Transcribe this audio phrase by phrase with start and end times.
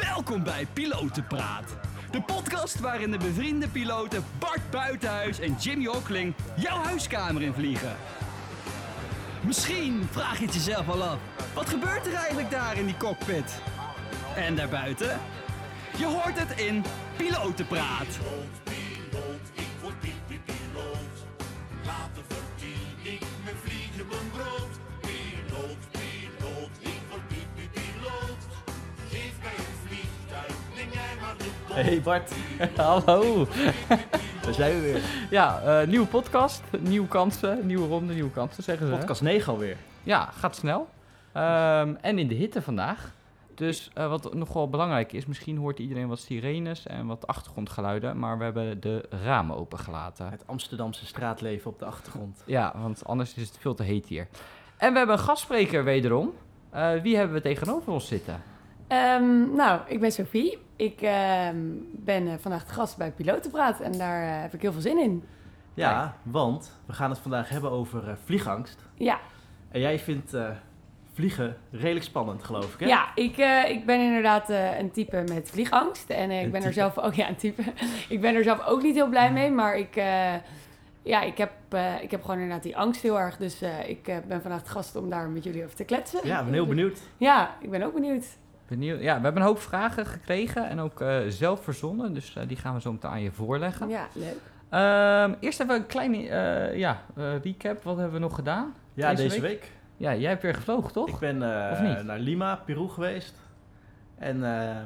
[0.00, 1.76] Welkom bij Pilotenpraat.
[2.10, 7.96] De podcast waarin de bevriende piloten Bart Buitenhuis en Jimmy Hockling jouw huiskamer in vliegen.
[9.40, 11.18] Misschien vraag je het jezelf al af.
[11.54, 13.60] Wat gebeurt er eigenlijk daar in die cockpit?
[14.36, 15.20] En daarbuiten?
[15.98, 16.84] Je hoort het in
[17.16, 18.18] Pilotenpraat.
[31.72, 32.32] Hey Bart,
[32.76, 33.46] hallo.
[34.44, 35.00] Daar zijn we weer.
[35.30, 38.92] Ja, eh, nieuwe podcast, nieuwe kansen, nieuwe ronde, nieuwe kansen zeggen ze.
[38.92, 38.98] hè?
[38.98, 39.76] Podcast 9 alweer.
[40.02, 40.88] Ja, gaat snel.
[41.32, 43.12] Ehm, en in de hitte vandaag.
[43.54, 48.18] Dus eh, wat nog wel belangrijk is, misschien hoort iedereen wat sirenes en wat achtergrondgeluiden,
[48.18, 50.30] maar we hebben de ramen opengelaten.
[50.30, 52.42] Het Amsterdamse straatleven op de achtergrond.
[52.46, 54.28] Ja, want anders is het veel te heet hier.
[54.76, 56.32] En we hebben een gastspreker wederom.
[56.70, 58.42] Eh, wie hebben we tegenover ons zitten?
[58.88, 60.58] Ehm, nou, ik ben Sophie.
[60.82, 61.56] Ik ehm,
[61.92, 64.98] ben eh, vandaag de gast bij Pilotenpraat en daar eh, heb ik heel veel zin
[64.98, 65.24] in.
[65.74, 68.84] Ja, want we gaan het vandaag hebben over eh, vliegangst.
[68.94, 69.20] Ja,
[69.70, 70.36] En jij vindt
[71.12, 72.86] vliegen redelijk spannend, geloof ik, hè?
[72.86, 73.36] ja ik,
[73.68, 74.48] ik ben inderdaad
[74.78, 76.10] een type met vliegangst.
[76.10, 77.62] En ik Een ben er zelf ook, ja, een type.
[78.08, 79.94] ik ben er zelf ook niet heel blij mee, maar ik,
[81.02, 81.52] ja, ik, heb,
[82.00, 83.36] ik heb gewoon inderdaad die angst heel erg.
[83.36, 86.20] Dus ik ben vandaag de gast om daar met jullie over te kletsen.
[86.24, 87.00] Ja, ik ben heel benieuwd.
[87.16, 88.26] Ja, ik ben ook benieuwd.
[88.78, 89.00] Benieuwd.
[89.00, 92.56] Ja, we hebben een hoop vragen gekregen en ook eh, zelf verzonnen, dus eh, die
[92.56, 93.88] gaan we zo meteen aan je voorleggen.
[93.88, 94.36] Ja, leuk.
[94.68, 97.82] Ehm, eerst even een kleine eh, ja, eh, recap.
[97.82, 98.74] Wat hebben we nog gedaan?
[98.94, 99.50] Ja, Deze deze, week?
[99.50, 99.70] week.
[99.96, 101.08] Ja, jij hebt weer gevlogen, toch?
[101.08, 103.34] Ik ben eh, naar Lima, Peru geweest.
[104.18, 104.76] En eh,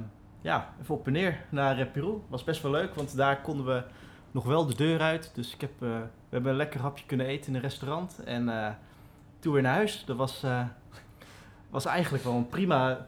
[0.41, 2.19] ja, even op en neer naar Peru.
[2.29, 3.83] Was best wel leuk, want daar konden we
[4.31, 5.31] nog wel de deur uit.
[5.35, 8.25] Dus ik heb, eh, we hebben een lekker hapje kunnen eten in een restaurant.
[8.25, 8.69] En eh,
[9.39, 10.05] toen weer naar huis.
[10.07, 10.65] Dat was, eh,
[11.71, 13.07] was eigenlijk wel een prima,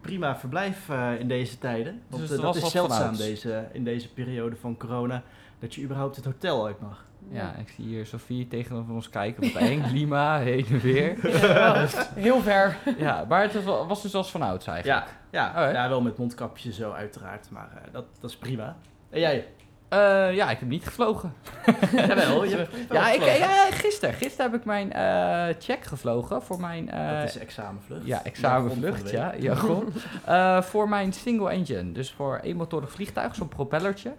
[0.00, 2.02] prima verblijf eh, in deze tijden.
[2.08, 5.22] Want Dus eh, het dat is zeldzaam deze, in deze periode van corona.
[5.58, 7.06] Dat je überhaupt het hotel uit mag.
[7.30, 9.42] Ja, ik zie hier Sofie tegenover ons kijken.
[9.52, 9.84] Wat eng.
[9.92, 11.28] Lima, heen en weer.
[11.40, 12.76] Ja, heel ver.
[12.98, 15.06] Ja, maar het was- dus als vanouds eigenlijk.
[15.30, 17.50] Ja, ja, Oh, ja wel met mondkapjes zo uiteraard.
[17.50, 18.76] Maar eh, dat, dat is prima.
[19.10, 19.46] En jij?
[19.88, 21.32] Eh, ja, ik heb niet gevlogen.
[21.92, 24.14] Jawel, je hebt Ja, ik, ja, gisteren.
[24.14, 26.90] Gisteren heb ik mijn eh, check gevlogen voor mijn...
[26.90, 28.06] eh, Dat is examenvlucht.
[28.06, 29.84] Ja, examenvlucht, ja, jargon.
[30.24, 34.12] Eh voor mijn single engine, dus voor eenmotorig vliegtuig, zo'n propellertje.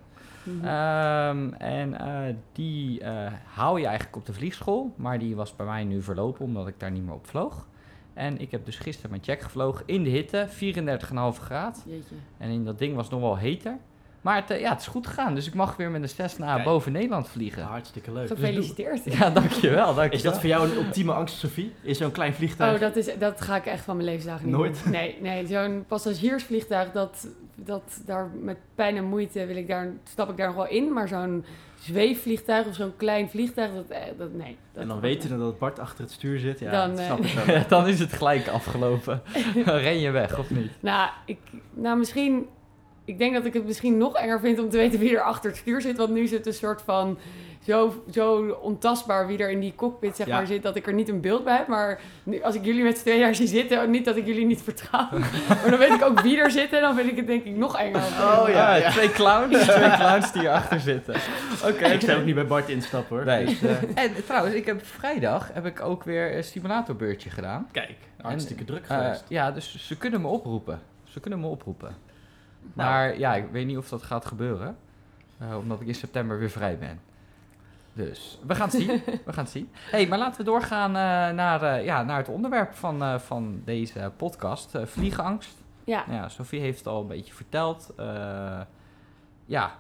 [0.44, 0.66] Mhm.
[0.66, 1.96] Ehm, en
[2.54, 3.04] die
[3.54, 6.80] haal je eigenlijk op de vliegschool, maar die was bij mij nu verlopen omdat ik
[6.80, 7.68] daar niet meer op vloog.
[8.14, 11.84] En ik heb dus gisteren mijn check gevlogen in de hitte, 34,5 graad.
[11.86, 12.16] Jeetje.
[12.38, 13.78] En in dat ding was nog wel heter.
[14.22, 16.54] Maar het, eh, ja, het is goed gegaan, dus ik mag weer met een Cessna
[16.54, 16.66] Kijk.
[16.66, 17.64] boven Nederland vliegen.
[17.64, 18.28] Hartstikke leuk.
[18.28, 19.04] Gefeliciteerd.
[19.04, 20.12] Ja, dankjewel, dankjewel.
[20.12, 21.74] Is dat voor jou een ultieme angst, Sophie?
[21.82, 22.74] Is zo'n klein vliegtuig?
[22.74, 24.82] Oh, dat, is, dat ga ik echt van mijn levensdagen niet Nooit?
[24.84, 24.92] doen.
[24.92, 30.30] Nee, nee zo'n passagiersvliegtuig, dat, dat daar met pijn en moeite wil ik daar, stap
[30.30, 30.94] ik daar nog wel in.
[30.94, 31.46] Maar zo'n
[31.80, 34.58] zweefvliegtuig of zo'n klein vliegtuig, dat, eh, dat nee.
[34.74, 36.60] Dat en dan weten we dat Bart achter het stuur zit.
[36.60, 37.56] Ja, Dan, eh, snap ik wel.
[37.56, 39.22] Ja, dan is het gelijk afgelopen.
[39.66, 40.72] Ren je weg, of niet?
[40.80, 41.38] Nou, ik,
[41.74, 42.48] nou, misschien...
[43.10, 45.50] Ik denk dat ik het misschien nog enger vind om te weten wie er achter
[45.50, 45.98] het stuur zit.
[45.98, 47.18] Want nu is het een soort van
[47.66, 50.36] zo, zo ontastbaar wie er in die cockpit zeg Ja.
[50.36, 50.64] maar, zit...
[50.64, 51.68] dat ik er niet een beeld bij heb.
[51.68, 53.90] Maar nu, als ik jullie met z'n tweeën daar zie zitten...
[53.90, 55.08] niet dat ik jullie niet vertrouw.
[55.62, 56.74] maar dan weet ik ook wie er zit.
[56.74, 58.02] En dan vind ik het denk ik nog enger.
[58.02, 58.90] Oh, ja, ja.
[58.92, 61.16] Twee clowns, twee clowns die hierachter zitten.
[61.66, 61.86] Oké.
[61.86, 63.26] Ik zou ook niet bij Bart instappen hoor.
[63.26, 63.46] Nee.
[63.46, 67.68] Dus, eh, En trouwens, ik heb vrijdag heb ik ook weer een simulatorbeurtje gedaan.
[67.72, 69.24] kijk, hartstikke druk Eh, geweest.
[69.28, 70.80] ja, dus ze kunnen me oproepen.
[71.04, 71.96] Ze kunnen me oproepen.
[72.62, 72.90] Nou.
[72.90, 74.78] Maar ja, ik weet niet of dat gaat gebeuren.
[75.38, 77.00] eh, omdat ik in september weer vrij ben.
[77.94, 78.88] Dus we gaan het zien.
[79.26, 79.70] we gaan het zien.
[79.74, 84.12] hey, maar laten we doorgaan eh, naar, eh, ja, naar het onderwerp van, van deze
[84.18, 84.78] podcast.
[84.84, 85.58] vliegangst.
[85.84, 86.04] Ja.
[86.08, 87.94] Nou Ja, Sophie heeft het al een beetje verteld.
[89.46, 89.72] Ja,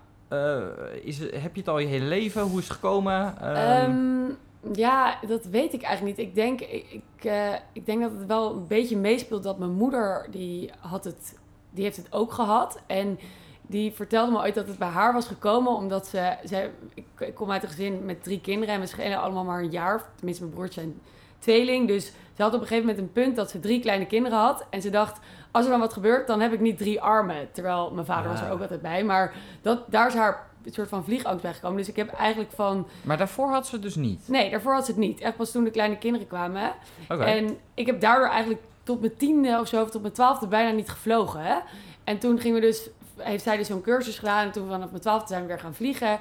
[1.03, 2.41] is, heb je het al je hele leven?
[2.41, 3.41] Hoe is het gekomen?
[3.41, 4.31] Ehm, Ehm,
[4.73, 6.27] ja, dat weet ik eigenlijk niet.
[6.27, 7.31] Ik denk, ik, ik,
[7.73, 11.83] ik denk dat het wel een beetje meespeelt dat mijn moeder, die, had het, die
[11.83, 12.79] heeft het ook gehad.
[12.87, 13.19] En
[13.61, 16.35] die vertelde me ooit dat het bij haar was gekomen omdat ze...
[16.45, 19.71] ze ik, kom uit een gezin met drie kinderen en we schelen allemaal maar een
[19.71, 19.95] jaar.
[19.95, 21.01] Of Tenminste, mijn broertje zijn
[21.39, 21.87] tweeling.
[21.87, 22.05] Dus
[22.35, 24.65] ze had op een gegeven moment een punt dat ze drie kleine kinderen had.
[24.69, 25.19] En ze dacht,
[25.51, 27.51] als er dan wat gebeurt, dan heb ik niet drie armen.
[27.51, 29.03] Terwijl mijn vader was er ook altijd bij.
[29.03, 31.77] Maar dat, daar is haar een soort van vliegangst bij gekomen.
[31.77, 32.87] Dus ik heb eigenlijk van...
[33.01, 34.27] maar daarvoor had ze het dus niet.
[34.27, 35.21] Nee, daarvoor had ze het niet.
[35.21, 36.73] Echt pas toen de kleine kinderen kwamen.
[37.07, 40.71] En ik heb daardoor eigenlijk tot mijn tiende of zo, of tot mijn twaalfde bijna
[40.71, 41.41] niet gevlogen.
[41.41, 41.55] Hè?
[42.03, 44.45] En toen gingen we dus, heeft zij dus zo'n cursus gedaan.
[44.45, 46.19] En toen vanaf mijn twaalfde zijn we weer gaan vliegen.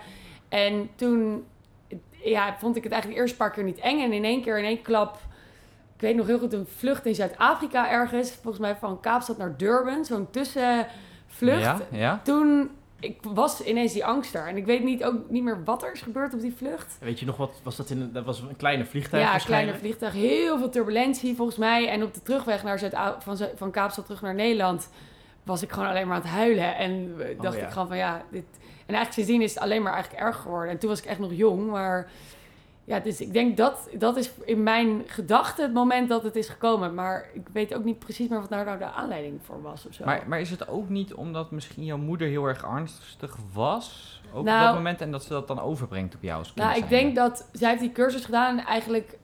[0.49, 1.45] En toen
[2.25, 4.01] ja, vond ik het eigenlijk de eerste paar keer niet eng.
[4.01, 5.15] En in één keer, in één klap,
[5.95, 8.31] ik weet nog heel goed, een vlucht in Zuid-Afrika ergens.
[8.31, 10.05] Volgens mij van Kaapstad naar Durban.
[10.05, 10.87] Zo'n tussen
[11.27, 12.21] vlucht, Ja, ja.
[12.25, 12.71] toen
[13.01, 14.47] ik was ineens die angst er.
[14.47, 16.97] En ik weet niet, ook niet meer wat er is gebeurd op die vlucht.
[17.01, 19.79] Weet je nog wat, was dat in een, dat was een kleine vliegtuig Ja, waarschijnlijk?
[19.79, 20.31] kleiner vliegtuig.
[20.31, 21.89] Heel veel turbulentie volgens mij.
[21.89, 24.91] En op de terugweg naar Zuid van, van Kaapstad terug naar Nederland
[25.43, 26.77] was ik gewoon alleen maar aan het huilen.
[26.77, 27.65] En eh, dacht ja.
[27.65, 28.45] ik gewoon van ja, dit...
[28.61, 30.73] En eigenlijk sindsdien is het alleen maar eigenlijk erg geworden.
[30.73, 32.11] En toen was ik echt nog jong, maar...
[32.89, 36.49] Ja, dus ik denk dat dat is in mijn gedachten het moment dat het is
[36.49, 36.95] gekomen.
[36.95, 39.95] Maar ik weet ook niet precies meer wat daar nou de aanleiding voor was of
[39.95, 40.05] zo.
[40.05, 44.21] Maar, maar is het ook niet omdat misschien jouw moeder heel erg ernstig was?
[44.33, 46.67] Ook op Nou- dat moment en dat ze dat dan overbrengt op jou als kind
[46.67, 49.19] Nou, ik denk dat zij heeft die cursus gedaan en eigenlijk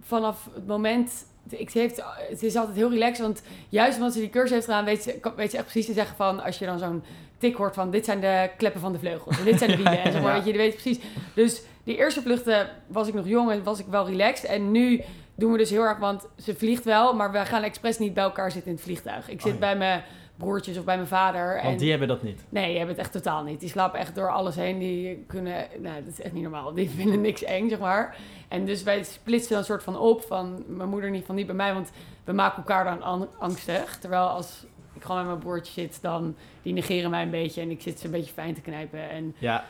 [0.00, 1.26] vanaf het moment...
[1.48, 1.96] Ik, ze, heeft,
[2.38, 4.84] ze is altijd heel relaxed, want juist omdat ze die cursus heeft gedaan...
[4.84, 6.42] weet ze, weet ze echt precies te zeggen van...
[6.42, 7.02] als je dan zo'n
[7.38, 7.90] tik hoort van...
[7.90, 10.02] dit zijn de kleppen van de vleugels en dit zijn de wielen.
[10.02, 10.32] En maar, Ja.
[10.34, 10.98] weet je, je weet precies.
[11.34, 14.48] Dus die eerste vluchten was ik nog jong en was ik wel relaxed.
[14.50, 15.00] En nu
[15.34, 17.14] doen we dus heel erg, want ze vliegt wel...
[17.14, 19.28] maar we gaan expres niet bij elkaar zitten in het vliegtuig.
[19.28, 19.58] Ik zit Oh ja.
[19.66, 20.02] bij mijn
[20.36, 21.54] broertjes of bij mijn vader.
[21.54, 22.44] Want en die hebben dat niet.
[22.48, 23.60] Nee, die hebben het echt totaal niet.
[23.60, 24.78] Die slapen echt door alles heen.
[24.78, 25.66] Die kunnen...
[25.78, 26.72] Nou, dat is echt niet normaal.
[26.74, 28.16] Die vinden niks eng, zeg maar.
[28.48, 30.22] En dus wij splitsen dan een soort van op.
[30.22, 31.74] Van mijn moeder niet, van niet bij mij.
[31.74, 31.90] Want
[32.24, 33.98] we maken elkaar dan an- angstig.
[33.98, 34.64] Terwijl als
[34.94, 36.34] ik gewoon met mijn broertje zit, dan...
[36.62, 37.60] Die negeren mij een beetje.
[37.60, 39.10] En ik zit ze een beetje fijn te knijpen.
[39.10, 39.64] En Ja,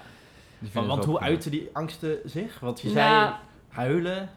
[0.73, 2.61] Want, hoe uiten die angsten zich?
[2.61, 3.35] Want je Nou, zei
[3.69, 4.31] huilen.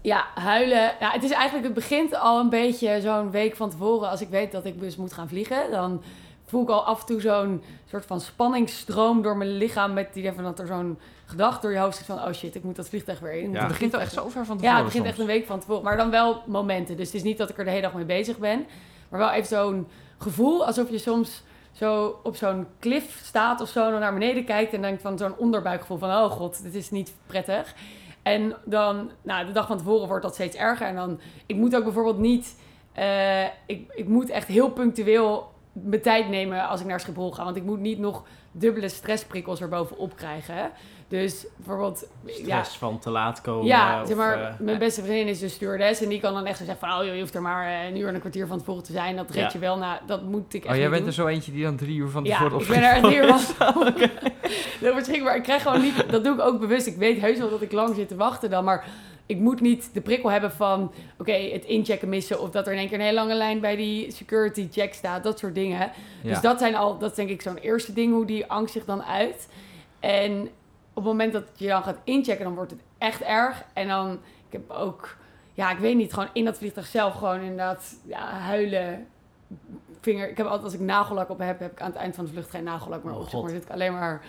[0.00, 0.92] ja, huilen.
[1.00, 1.64] Ja, het is eigenlijk...
[1.64, 4.08] Het begint al een beetje zo'n week van tevoren.
[4.08, 6.02] Als ik weet dat ik dus moet gaan vliegen, dan...
[6.46, 9.92] Voel ik al af en toe zo'n soort van spanningsstroom door mijn lichaam.
[9.92, 12.18] Met die van dat er zo'n gedachte door je hoofd zit van...
[12.18, 13.52] Oh shit, ik moet dat vliegtuig weer in.
[13.52, 13.58] Ja.
[13.58, 15.60] Het begint al echt zo ver van Ja, tevoren het begint echt een week van
[15.60, 15.82] tevoren.
[15.82, 16.96] Maar dan wel momenten.
[16.96, 18.66] Dus het is niet dat ik er de hele dag mee bezig ben.
[19.08, 19.88] Maar wel even zo'n
[20.18, 21.42] gevoel alsof je soms
[21.74, 23.98] zo op zo'n klif staat of zo...
[23.98, 26.10] naar beneden kijkt en denkt van zo'n onderbuikgevoel van...
[26.10, 27.74] Oh god, dit is niet prettig.
[28.22, 30.86] En dan, nou, de dag van tevoren wordt dat steeds erger.
[30.86, 32.60] En dan, ik moet ook bijvoorbeeld niet...
[32.92, 37.44] eh, ik, ik moet echt heel punctueel mijn tijd nemen als ik naar Schiphol ga.
[37.44, 40.70] Want ik moet niet nog dubbele stressprikkels erbovenop krijgen.
[41.20, 42.06] Dus bijvoorbeeld...
[42.26, 43.66] Stress ja, van te laat komen.
[43.66, 46.00] ja, of, zeg maar, eh, mijn beste vriendin is dus stewardess.
[46.02, 46.98] En die kan dan echt zo zeggen van...
[46.98, 48.92] Oh, joh, je hoeft er maar eh, een uur en een kwartier van tevoren te
[48.92, 49.16] zijn.
[49.16, 49.50] Dat red Ja.
[49.52, 49.78] je wel.
[49.78, 51.08] Nou, dat moet ik echt Oh, jij bent doen.
[51.08, 53.34] er zo eentje die dan drie uur van Ja, tevoren op ik ben er hier
[53.34, 53.42] is.
[53.58, 53.74] van.
[54.80, 55.36] Dat wordt schrikkelijk.
[55.36, 56.10] Ik krijg gewoon niet...
[56.10, 56.86] Dat doe ik ook bewust.
[56.86, 58.64] Ik weet heus wel dat ik lang zit te wachten dan.
[58.64, 58.84] Maar
[59.26, 60.92] ik moet niet de prikkel hebben van...
[61.18, 62.40] Oké, het inchecken missen.
[62.40, 65.24] Of dat er in één keer een hele lange lijn bij die security check staat.
[65.24, 65.78] Dat soort dingen.
[65.78, 66.28] Ja.
[66.30, 66.98] Dus dat zijn al...
[66.98, 69.48] Dat is denk ik zo'n eerste ding hoe die angst zich dan uit.
[70.00, 70.48] En
[70.94, 72.44] op het moment dat je dan gaat inchecken...
[72.44, 73.64] Dan wordt het echt erg.
[73.72, 74.12] En dan...
[74.46, 75.16] Ik heb ook...
[75.52, 76.12] Ja, ik weet niet.
[76.12, 77.94] Gewoon in dat vliegtuig zelf gewoon inderdaad...
[78.04, 79.06] Ja, huilen
[80.00, 80.30] vinger.
[80.30, 82.30] Ik heb altijd als ik nagellak op heb, heb ik aan het eind van de
[82.30, 83.42] vlucht geen nagellak meer Oh, op.
[83.42, 84.22] Maar zit ik alleen maar.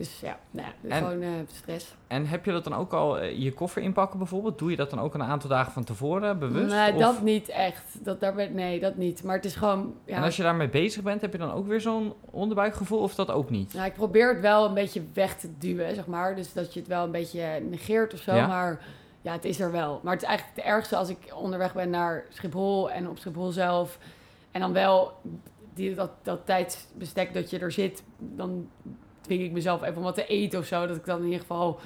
[0.00, 1.94] Dus ja, nou ja, En- gewoon eh, stress.
[2.06, 4.58] En heb je dat dan ook al eh, je koffer inpakken bijvoorbeeld?
[4.58, 6.74] Doe je dat dan ook een aantal dagen van tevoren bewust?
[6.74, 8.04] Nee, Of- dat niet echt.
[8.04, 9.22] Dat, daar ben, nee, dat niet.
[9.24, 9.94] Maar het is gewoon.
[10.04, 13.14] Ja, En als je daarmee bezig bent, heb je dan ook weer zo'n onderbuikgevoel of
[13.14, 13.74] dat ook niet?
[13.74, 16.36] nou, ik probeer het wel een beetje weg te duwen, zeg maar.
[16.36, 18.34] Dus dat je het wel een beetje negeert of zo.
[18.34, 18.46] Ja?
[18.46, 18.80] Maar
[19.22, 20.00] ja, het is er wel.
[20.02, 23.50] Maar het is eigenlijk het ergste als ik onderweg ben naar Schiphol en op Schiphol
[23.50, 23.98] zelf.
[24.50, 25.12] En dan wel
[25.74, 28.68] die, dat, dat tijdsbestek dat je er zit, dan
[29.30, 30.86] dwing ik mezelf even om wat te eten of zo.
[30.86, 31.80] Dat ik dan in ieder geval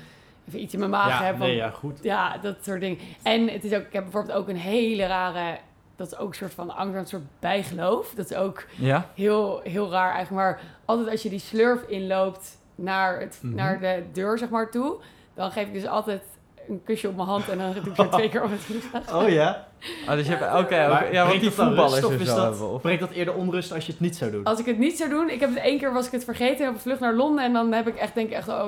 [0.48, 1.38] even iets in mijn maag ja, heb.
[1.38, 1.98] nee, want- ja, goed.
[2.02, 2.98] Ja, dat soort dingen.
[3.22, 5.58] En het is ook, ik heb bijvoorbeeld ook een hele rare,
[5.96, 8.12] dat is ook een soort van angst, een soort bijgeloof.
[8.14, 9.08] Dat is ook Ja?
[9.14, 10.46] heel, heel raar eigenlijk.
[10.46, 13.54] Maar altijd als je die slurf inloopt naar, het, Mhm.
[13.54, 14.96] naar de deur, zeg maar, toe,
[15.34, 16.22] dan geef ik dus altijd
[16.68, 19.14] een kusje op mijn hand en dan doe ik er twee keer op het vliegtuig.
[19.14, 19.66] Oh ja.
[20.08, 22.34] Oh, dus je hebt, oké, ja, want brengt die dan voetballers of er is zo
[22.36, 22.68] dat, hebben.
[22.70, 22.82] Of...
[22.82, 24.44] Brengt dat eerder onrust als je het niet zou doen?
[24.44, 26.68] Als ik het niet zou doen, ik heb het één keer was ik het vergeten
[26.68, 28.66] op de vlucht naar Londen en dan heb ik echt denk ik echt oh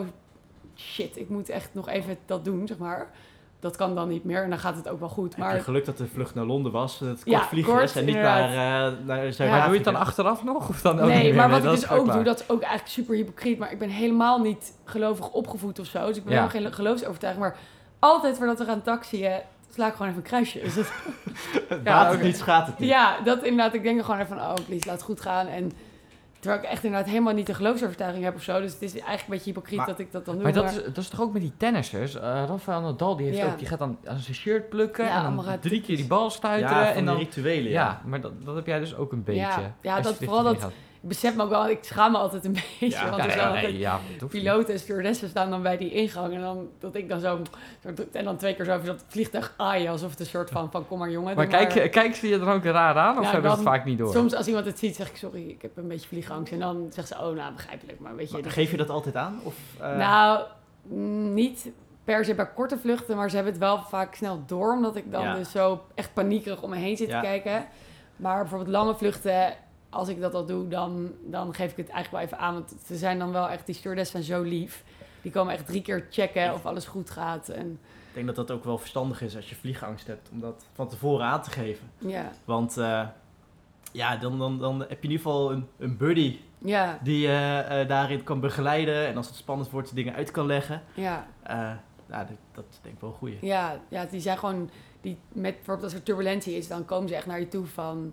[0.76, 3.10] shit, ik moet echt nog even dat doen, zeg maar.
[3.60, 5.36] Dat kan dan niet meer en dan gaat het ook wel goed.
[5.36, 7.72] Heb Maar je geluk dat de vlucht naar Londen was, dat het kort Ja, vliegen
[7.72, 8.50] kort, is en niet inderdaad.
[8.50, 9.50] naar, eh naar Zuid-Afrika.
[9.50, 10.68] Maar doe je het dan achteraf nog?
[10.68, 11.34] Of dan ook niet Nee, meer?
[11.34, 13.58] maar wat ik dus ook doe, dat is ook eigenlijk super hypocriet.
[13.58, 16.06] Maar ik ben helemaal niet gelovig opgevoed of zo.
[16.06, 16.38] Dus ik ben Ja.
[16.48, 17.44] helemaal geen geloofsovertuiging.
[17.44, 17.56] Maar
[17.98, 19.32] altijd voordat we gaan taxiën,
[19.74, 20.60] sla ik gewoon even een kruisje.
[20.60, 20.92] Dus dat-
[21.68, 22.88] Baat Ja, het niet, schaadt het niet.
[22.88, 23.74] ja, dat inderdaad.
[23.74, 25.46] Ik denk er gewoon even van, oh please, laat het goed gaan.
[25.46, 25.72] En
[26.40, 28.60] terwijl ik echt inderdaad helemaal niet de geloofsovertuiging heb of zo.
[28.60, 30.42] Dus het is eigenlijk een beetje hypocriet Maar- dat ik dat dan doe.
[30.42, 32.14] Maar dat is, dat is toch ook met die tennissers?
[32.14, 33.46] Eh Rafael Nadal, die heeft Ja.
[33.46, 36.30] ook, die gaat dan aan zijn shirt plukken Ja, en dan drie keer die bal
[36.30, 36.76] stuiteren.
[36.76, 37.70] Ja, van en die dan, rituelen.
[37.70, 37.82] ja.
[37.84, 38.00] Ja.
[38.04, 39.60] maar dat, dat heb jij dus ook een beetje.
[39.80, 40.72] Ja, dat- vooral dat- gaat.
[41.06, 42.88] Ik besef me ook wel, ik schaam me altijd een beetje.
[42.88, 46.34] Ja, want Ja, er nee, nee, piloten en stewardessen staan dan bij die ingang.
[46.34, 47.38] En dan dat ik dan zo,
[47.82, 49.90] zo en dan twee keer zo over dat vliegtuig aaien.
[49.90, 51.36] Alsof het een soort van, van kom maar jongen.
[51.36, 53.74] Maar kijk, kijk ze je dan ook raar aan of Ja, hebben ze het dan-
[53.74, 54.12] vaak niet door?
[54.12, 56.52] Soms als iemand het ziet, zeg ik sorry, ik heb een beetje vliegangst.
[56.52, 58.00] En dan zegt ze, oh nou, begrijpelijk.
[58.00, 59.40] Maar weet je, Maar dat- geef je dat altijd aan?
[59.42, 60.40] Of, eh, nou,
[60.82, 61.70] mm, niet
[62.04, 64.72] per se bij korte vluchten, maar ze hebben het wel vaak snel door.
[64.72, 65.34] Omdat ik dan Ja.
[65.34, 67.20] dus zo echt paniekerig om me heen zit Ja.
[67.20, 67.66] te kijken.
[68.16, 69.52] Maar bijvoorbeeld lange vluchten,
[69.96, 72.54] als ik dat al doe, dan, dan geef ik het eigenlijk wel even aan.
[72.54, 74.84] Want ze zijn dan wel echt, die stewardessen zijn zo lief.
[75.22, 77.48] Die komen echt drie keer checken of alles goed gaat.
[77.48, 77.70] En
[78.08, 80.88] Ik denk dat dat ook wel verstandig is als je vliegangst hebt, om dat van
[80.88, 81.90] tevoren aan te geven.
[81.98, 83.06] ja, Want eh,
[83.92, 87.64] ja, dan, dan, dan heb je in ieder geval een, een buddy ja, die je
[87.68, 89.06] eh, daarin kan begeleiden.
[89.06, 90.82] En als het spannend wordt, dingen uit kan leggen.
[90.94, 91.26] ja.
[91.42, 91.72] Eh,
[92.08, 93.38] ja, dat, dat is denk ik wel een goeie.
[93.40, 97.14] Ja, ja, die zijn gewoon, die, met, bijvoorbeeld als er turbulentie is, dan komen ze
[97.14, 98.12] echt naar je toe van,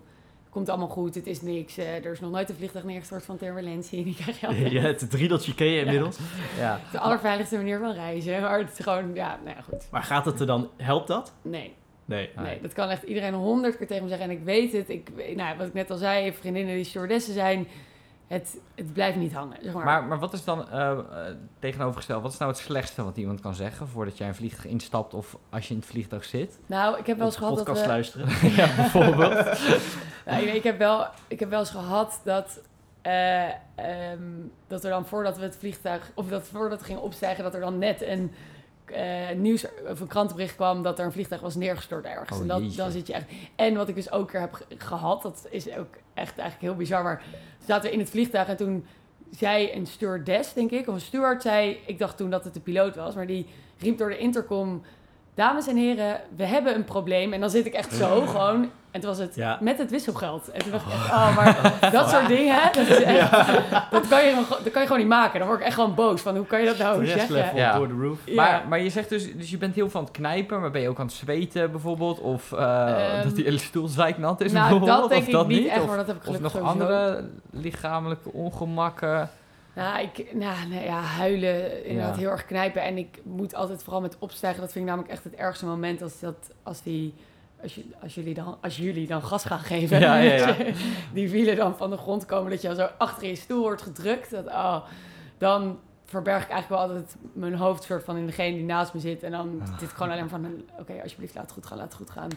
[0.54, 1.76] komt allemaal goed, het is niks.
[1.76, 4.04] eh, er is nog nooit een vliegtuig neergestort van turbulentie.
[4.04, 6.18] Die krijg je hebt het riedeltje ken je inmiddels.
[6.58, 6.80] Ja.
[6.92, 9.86] De allerveiligste manier van reizen, maar het is gewoon, ja, nou ja, goed.
[9.90, 11.32] Maar gaat het er dan, helpt dat?
[11.42, 12.30] Nee, Nee.
[12.36, 12.46] Nee.
[12.46, 14.30] nee, dat kan echt iedereen honderd keer tegen me zeggen.
[14.30, 17.66] En ik weet het, ik, nou, wat ik net al zei, vriendinnen die stewardessen zijn,
[18.26, 19.84] het, het blijft niet hangen, zeg maar.
[19.84, 20.98] Maar, maar wat is dan eh, eh,
[21.58, 22.22] tegenovergesteld?
[22.22, 25.36] Wat is nou het slechtste wat iemand kan zeggen voordat jij een vliegtuig instapt of
[25.50, 26.58] als je in het vliegtuig zit?
[26.66, 27.92] nou, ik heb wel eens gehad dat podcast we...
[27.92, 28.28] luisteren.
[28.60, 29.34] ja, bijvoorbeeld.
[30.26, 32.60] Nou, ik, ik, heb wel, ik heb wel eens gehad dat,
[33.02, 34.22] eh, ehm,
[34.66, 37.60] dat er dan voordat we het vliegtuig, of dat voordat we gingen opstijgen, dat er
[37.60, 38.32] dan net een
[38.84, 42.30] eh, nieuws of een krantenbericht kwam dat er een vliegtuig was neergestort ergens.
[42.36, 43.26] Oh, en dat, dan zit je echt.
[43.56, 46.74] En wat ik dus ook keer heb ge- gehad, dat is ook echt eigenlijk heel
[46.74, 47.22] bizar, maar
[47.66, 48.86] zaten we in het vliegtuig en toen
[49.30, 52.60] zei een stewardess, denk ik, of een steward zei, ik dacht toen dat het de
[52.60, 53.46] piloot was, maar die
[53.78, 54.82] riep door de intercom.
[55.34, 57.32] Dames en heren, we hebben een probleem.
[57.32, 58.70] En dan zit ik echt zo gewoon.
[58.94, 59.58] En toen was het Ja.
[59.60, 60.50] met het wisselgeld.
[60.50, 63.30] En toen dacht ik echt, oh, maar dat soort dingen, dat, is echt,
[63.90, 65.38] dat, kan je, gewoon- dat kan je gewoon niet maken.
[65.38, 67.56] Dan word ik echt gewoon boos van, hoe kan je dat nou zeggen?
[67.56, 67.76] Ja.
[67.76, 68.18] door de roof.
[68.24, 68.34] Ja.
[68.34, 70.88] Maar, maar je zegt dus, dus je bent heel van het knijpen, maar ben je
[70.88, 72.20] ook aan het zweten bijvoorbeeld?
[72.20, 75.00] Of eh, Ehm, dat die hele stoel zeiknat is nou, bijvoorbeeld?
[75.00, 76.62] dat denk of ik dat niet echt, Of, maar dat heb ik of gelukkig nog
[76.72, 76.92] sowieso.
[76.94, 79.30] andere lichamelijke ongemakken?
[79.74, 82.20] Nou, ik, nou, nee, ja, huilen, inderdaad Ja.
[82.20, 82.82] heel erg knijpen.
[82.82, 84.60] En ik moet altijd vooral met opstijgen.
[84.60, 87.14] Dat vind ik namelijk echt het ergste moment als, dat, als, die,
[87.64, 90.00] als, je, als, jullie dan, als jullie dan gas gaan geven.
[90.00, 90.46] Ja, ja, ja.
[90.46, 93.34] Dat je- Die wielen dan van de grond komen, dat je dan zo achter je
[93.36, 94.30] stoel wordt gedrukt.
[94.30, 94.84] Dat, oh,
[95.38, 99.00] dan verberg ik eigenlijk wel altijd mijn hoofd soort van in degene die naast me
[99.00, 99.22] zit.
[99.22, 99.78] En dan Ah.
[99.78, 102.10] zit ik gewoon alleen maar van, oké, alsjeblieft, laat het goed gaan, laat het goed
[102.10, 102.28] gaan.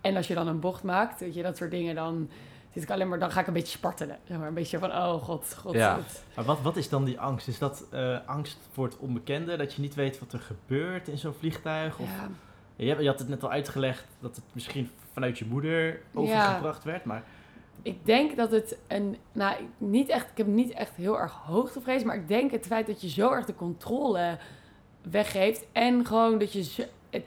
[0.00, 2.28] En als je dan een bocht maakt, weet je, dat soort dingen, dan
[2.74, 4.18] zit ik alleen maar, dan ga ik een beetje spartelen.
[4.28, 5.74] Zeg maar, een beetje van, oh god, god.
[5.74, 5.96] Ja.
[5.96, 7.48] het- Maar wat, wat is dan die angst?
[7.48, 9.56] Is dat eh, angst voor het onbekende?
[9.56, 11.98] Dat je niet weet wat er gebeurt in zo'n vliegtuig?
[11.98, 12.28] Of, ja.
[12.76, 17.04] Je, je had het net al uitgelegd dat het misschien vanuit je moeder overgebracht werd.
[17.04, 17.22] Maar
[17.82, 21.32] Ik denk dat het een, nou, ik- niet echt, ik heb niet echt heel erg
[21.32, 24.38] hoogtevrees, maar ik denk het feit dat je zo erg de controle
[25.10, 27.24] weggeeft en gewoon dat je, zo, het,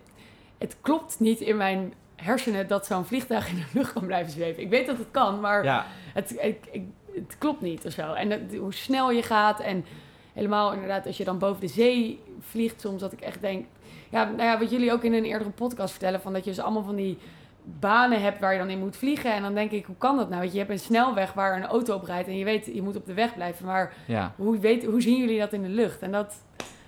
[0.58, 4.64] het klopt niet in mijn hersenen dat zo'n vliegtuig in de lucht kan blijven zweven.
[4.64, 8.14] Ik weet dat het kan, maar ja, het, ik, ik- het klopt niet of zo.
[8.14, 9.86] En dat- hoe snel je gaat en
[10.34, 13.66] helemaal inderdaad als je dan boven de zee vliegt soms dat ik echt denk...
[14.10, 16.22] Ja, nou ja, wat jullie ook in een eerdere podcast vertellen...
[16.22, 17.18] van dat je dus allemaal van die
[17.64, 19.34] banen hebt waar je dan in moet vliegen.
[19.34, 20.42] En dan denk ik, hoe kan dat nou?
[20.42, 22.28] Weet je, hebt een snelweg waar een auto op rijdt...
[22.28, 23.66] en je weet, je moet op de weg blijven.
[23.66, 24.34] Maar Ja.
[24.36, 26.02] hoe, weet, hoe zien jullie dat in de lucht?
[26.02, 26.36] En dat...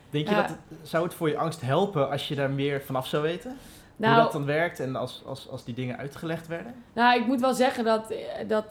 [0.10, 0.42] denk je Ja.
[0.42, 3.56] dat het- zou het voor je angst helpen als je daar meer vanaf zou weten?
[3.96, 6.74] Nou, Hoe dat dan werkt en als, als, als die dingen uitgelegd werden?
[6.94, 8.14] Nou, ik moet wel zeggen dat,
[8.48, 8.66] dat,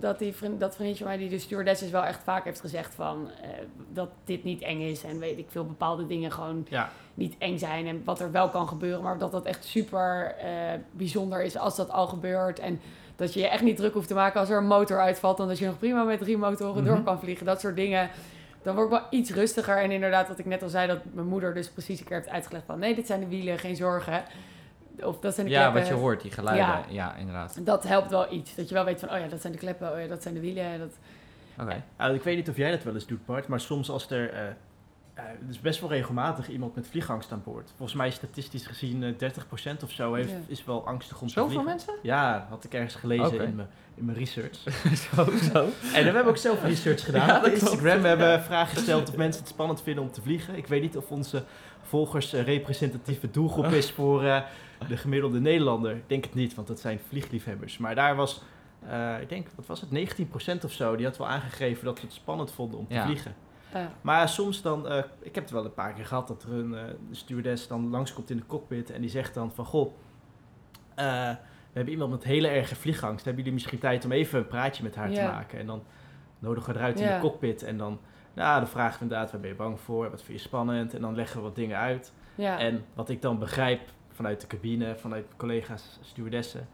[0.00, 2.60] dat, die vriend, dat vriendje van mij, die de stewardess is, wel echt vaak heeft
[2.60, 3.48] gezegd van eh,
[3.92, 5.04] dat dit niet eng is.
[5.04, 7.86] En weet ik veel, bepaalde dingen gewoon Ja, niet eng zijn.
[7.86, 10.48] En wat er wel kan gebeuren, maar dat dat echt super eh,
[10.90, 12.58] bijzonder is als dat al gebeurt.
[12.58, 12.80] En
[13.16, 15.36] dat je je echt niet druk hoeft te maken als er een motor uitvalt.
[15.36, 17.04] Dan dat je nog prima met drie motoren door Mhm.
[17.04, 17.46] kan vliegen.
[17.46, 18.10] Dat soort dingen.
[18.62, 19.76] Dan word ik wel iets rustiger.
[19.82, 22.28] En inderdaad, wat ik net al zei, dat mijn moeder dus precies een keer heeft
[22.28, 22.78] uitgelegd van...
[22.78, 24.24] nee, dit zijn de wielen, geen zorgen.
[25.02, 25.80] Of dat zijn de ja, kleppen.
[25.80, 26.66] wat je hoort, die geluiden.
[26.66, 26.82] Ja.
[26.88, 27.66] Ja, inderdaad.
[27.66, 28.54] Dat helpt wel iets.
[28.54, 30.34] Dat je wel weet van, oh ja, dat zijn de kleppen, oh ja, dat zijn
[30.34, 30.78] de wielen.
[30.78, 30.92] Dat...
[31.60, 31.82] Oké.
[32.14, 34.32] Ik weet niet of jij dat wel eens doet, Bart, maar soms als er...
[34.32, 34.40] eh
[35.14, 37.72] eh, er is best wel regelmatig iemand met vliegangst aan boord.
[37.76, 40.36] Volgens mij statistisch gezien eh 30% of zo heeft, Ja.
[40.46, 41.68] is wel angstig om te Zoveel vliegen.
[41.70, 41.94] mensen?
[42.02, 44.56] Ja, had ik ergens gelezen in, mijn, in mijn research.
[45.14, 45.58] zo, zo.
[45.64, 47.26] En we hebben ook zelf research gedaan.
[47.26, 50.56] Ja, op Instagram we hebben vragen gesteld of mensen het spannend vinden om te vliegen.
[50.56, 51.44] Ik weet niet of onze
[51.82, 54.42] volgers een representatieve doelgroep is voor eh,
[54.88, 55.96] de gemiddelde Nederlander.
[55.96, 57.78] Ik denk het niet, want dat zijn vliegliefhebbers.
[57.78, 58.42] Maar daar was,
[58.88, 62.04] eh, ik denk, wat was het, 19% of zo, die had wel aangegeven dat ze
[62.04, 63.04] het spannend vonden om te Ja.
[63.04, 63.34] vliegen.
[63.74, 63.92] Ja.
[64.00, 66.74] Maar soms dan, eh, ik heb het wel een paar keer gehad dat er een
[66.74, 69.92] eh, stewardess dan langskomt in de cockpit en die zegt dan van, goh,
[70.94, 71.30] eh,
[71.72, 73.24] we hebben iemand met hele erge vliegangst.
[73.24, 75.58] Hebben jullie misschien tijd om even een praatje met haar te maken?
[75.58, 75.82] En dan
[76.38, 78.00] nodigen we eruit in de cockpit en dan,
[78.34, 80.10] nou, dan vragen we inderdaad, waar ben je bang voor?
[80.10, 80.94] Wat vind je spannend?
[80.94, 82.12] En dan leggen we wat dingen uit.
[82.36, 83.80] En wat ik dan begrijp
[84.12, 86.68] vanuit de cabine, vanuit collega's, stewardessen,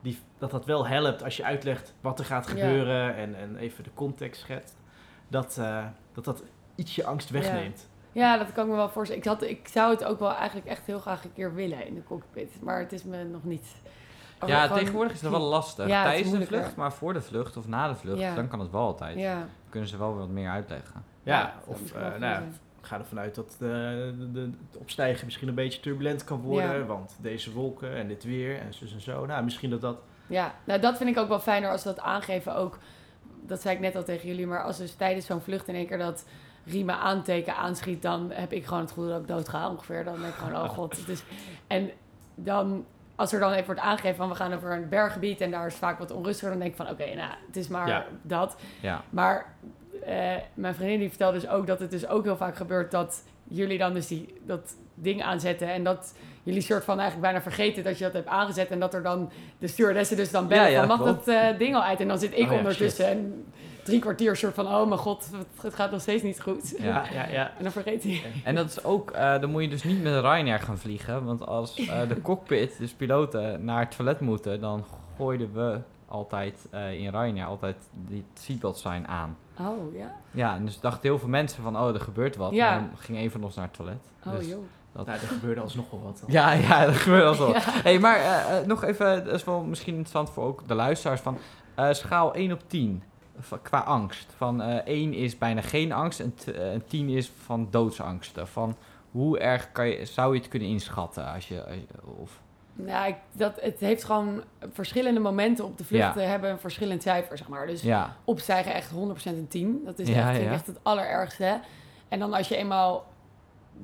[0.00, 3.84] die, dat dat wel helpt als je uitlegt wat er gaat gebeuren en, en even
[3.84, 4.76] de context schetst.
[5.28, 6.42] Dat, eh, dat dat
[6.74, 7.88] ietsje angst wegneemt.
[8.12, 9.22] ja, dat kan ik me wel voorstellen.
[9.22, 11.94] Ik, had, ik zou het ook wel eigenlijk echt heel graag een keer willen in
[11.94, 12.62] de cockpit.
[12.62, 13.66] Maar het is me nog niet...
[14.40, 15.86] Of Ja, gewoon- tegenwoordig is dat wel lastig.
[15.88, 18.34] Ja, Tijdens de vlucht, maar voor de vlucht of na de vlucht, Ja.
[18.34, 19.18] dan kan het wel altijd.
[19.18, 21.04] Ja, Kunnen ze wel wat meer uitleggen.
[21.22, 22.54] Ja, of eh, nou, ja, zijn.
[22.80, 26.40] ik ga ervan uit dat de, de, de- het opstijgen misschien een beetje turbulent kan
[26.40, 26.78] worden.
[26.78, 26.84] Ja.
[26.84, 29.26] Want deze wolken en dit weer en zus en zo.
[29.26, 29.96] Nou, misschien dat dat...
[30.26, 32.78] Ja, nou dat vind ik ook wel fijner als ze dat aangeven ook.
[33.46, 35.86] Dat zei ik net al tegen jullie, maar als dus tijdens zo'n vlucht in één
[35.86, 36.24] keer dat
[36.66, 40.04] riemen aanteken aanschiet, dan heb ik gewoon het gevoel dat ik dood ga ongeveer.
[40.04, 40.96] Dan denk ik gewoon, oh god.
[40.96, 41.22] Het is...
[41.66, 41.90] En
[42.34, 42.84] dan,
[43.14, 45.74] als er dan even wordt aangegeven van we gaan over een berggebied en daar is
[45.74, 48.04] vaak wat onrustiger, dan denk ik van oké, nou, het is maar Ja.
[48.22, 48.56] dat.
[48.80, 49.02] Ja.
[49.10, 49.54] Maar
[50.04, 53.22] eh, mijn vriendin die vertelde dus ook dat het dus ook heel vaak gebeurt dat
[53.44, 57.84] jullie dan dus die, dat ding aanzetten en dat jullie soort van eigenlijk bijna vergeten
[57.84, 60.68] dat je dat hebt aangezet en dat er dan de stewardessen dus dan bellen Ja,
[60.80, 63.44] ja, van mag dat eh, ding al uit en dan zit ik Oh ondertussen en
[63.82, 65.30] drie kwartier soort van oh mijn god
[65.62, 67.04] het, gaat nog steeds niet goed Ja.
[67.12, 67.50] ja, ja.
[67.58, 70.12] en dan vergeet hij En dat is ook, eh, dan moet je dus niet met
[70.20, 71.24] Ryanair gaan vliegen.
[71.24, 74.84] Want als eh, de cockpit, dus piloten, naar het toilet moeten, dan
[75.16, 79.36] gooiden we altijd in Ryanair altijd die seatbelt sign aan.
[79.60, 82.52] oh ja Ja, en dus dachten heel veel mensen van, oh, er gebeurt wat.
[82.52, 82.70] Ja.
[82.70, 83.98] Maar dan ging een van ons naar het toilet.
[84.26, 86.22] oh Dus- joh Nou, er gebeurde alsnog wel wat.
[86.26, 87.48] Ja, ja, dat gebeurt al zo.
[87.48, 87.60] Ja.
[87.62, 91.20] hey, maar eh, eh, nog even, dat is wel misschien interessant voor ook de luisteraars.
[91.20, 91.38] Van,
[91.74, 93.02] eh, schaal 1 op 10
[93.38, 94.32] van- qua angst.
[94.36, 98.48] Van eh 1 is bijna geen angst en, en 10 is van doodsangsten.
[98.48, 98.76] Van
[99.10, 101.32] hoe erg kan je, zou je het kunnen inschatten?
[101.32, 102.40] Als je, als je- of,
[102.74, 107.38] nou ik, dat, het heeft gewoon verschillende momenten op de vluchten hebben een verschillend cijfer
[107.38, 109.82] zeg maar dus ja, opstijgen echt 100% een 10.
[109.84, 110.52] Dat is Ja, echt, vind ik ja.
[110.52, 111.60] echt het allerergste.
[112.08, 113.06] En dan als je eenmaal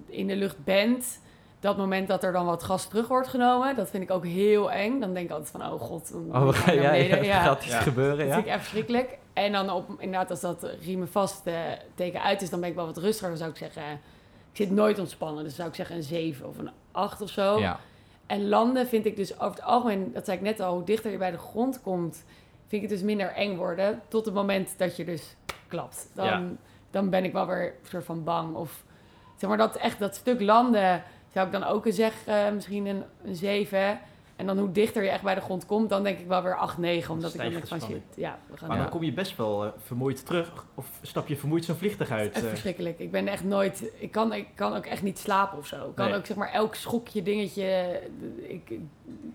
[0.06, 1.20] in de lucht bent,
[1.60, 4.70] dat moment dat er dan wat gas terug wordt genomen, dat vind ik ook heel
[4.72, 5.00] eng.
[5.00, 7.24] Dan denk ik altijd van, oh god, dan oh, naar ja, ja, beneden.
[7.34, 7.80] Ja, gaat iets Ja.
[7.80, 8.32] gebeuren, dat ja?
[8.34, 9.18] vind ik echt verschrikkelijk.
[9.32, 11.54] En dan op, inderdaad, als dat riemen vast eh,
[11.94, 13.28] teken uit is, dan ben ik wel wat rustiger.
[13.28, 13.92] Dan zou ik zeggen,
[14.50, 15.44] ik zit nooit ontspannen.
[15.44, 17.58] Dus zou ik zeggen een 7 of een 8 of zo.
[17.58, 17.78] Ja,
[18.26, 21.10] En landen vind ik dus over het algemeen, dat zei ik net al, hoe dichter
[21.10, 22.24] je bij de grond komt,
[22.68, 24.00] vind ik het dus minder eng worden.
[24.08, 25.36] Tot het moment dat je dus
[25.68, 26.10] klapt.
[26.14, 26.42] Dan, Ja.
[26.90, 28.54] dan ben ik wel weer een soort van bang.
[28.54, 28.84] Of
[29.40, 32.86] zeg maar dat echt dat stuk landen zou ik dan ook een zeg, eh, misschien
[32.86, 34.00] een, een 7.
[34.36, 36.56] En dan hoe dichter je echt bij de grond komt, dan denk ik wel weer
[36.56, 37.14] 8, 9.
[37.14, 38.82] Omdat ik dan van shit, ja, we gaan Maar Ja.
[38.82, 40.66] dan kom je best wel eh, vermoeid terug.
[40.74, 42.32] Of stap je vermoeid zo'n vliegtuig uit.
[42.32, 42.48] Echt eh.
[42.48, 42.98] verschrikkelijk.
[42.98, 43.90] Ik ben echt nooit.
[43.98, 45.88] Ik kan, ik kan ook echt niet slapen of zo.
[45.88, 46.16] Ik kan Nee.
[46.16, 48.00] ook zeg maar elk schokje, dingetje.
[48.36, 48.72] Ik,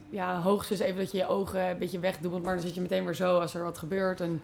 [0.10, 2.44] ja, hoogstens even dat je je ogen een beetje wegdoet.
[2.44, 4.22] Maar dan zit je meteen weer zo als er wat gebeurt.
[4.22, 4.41] En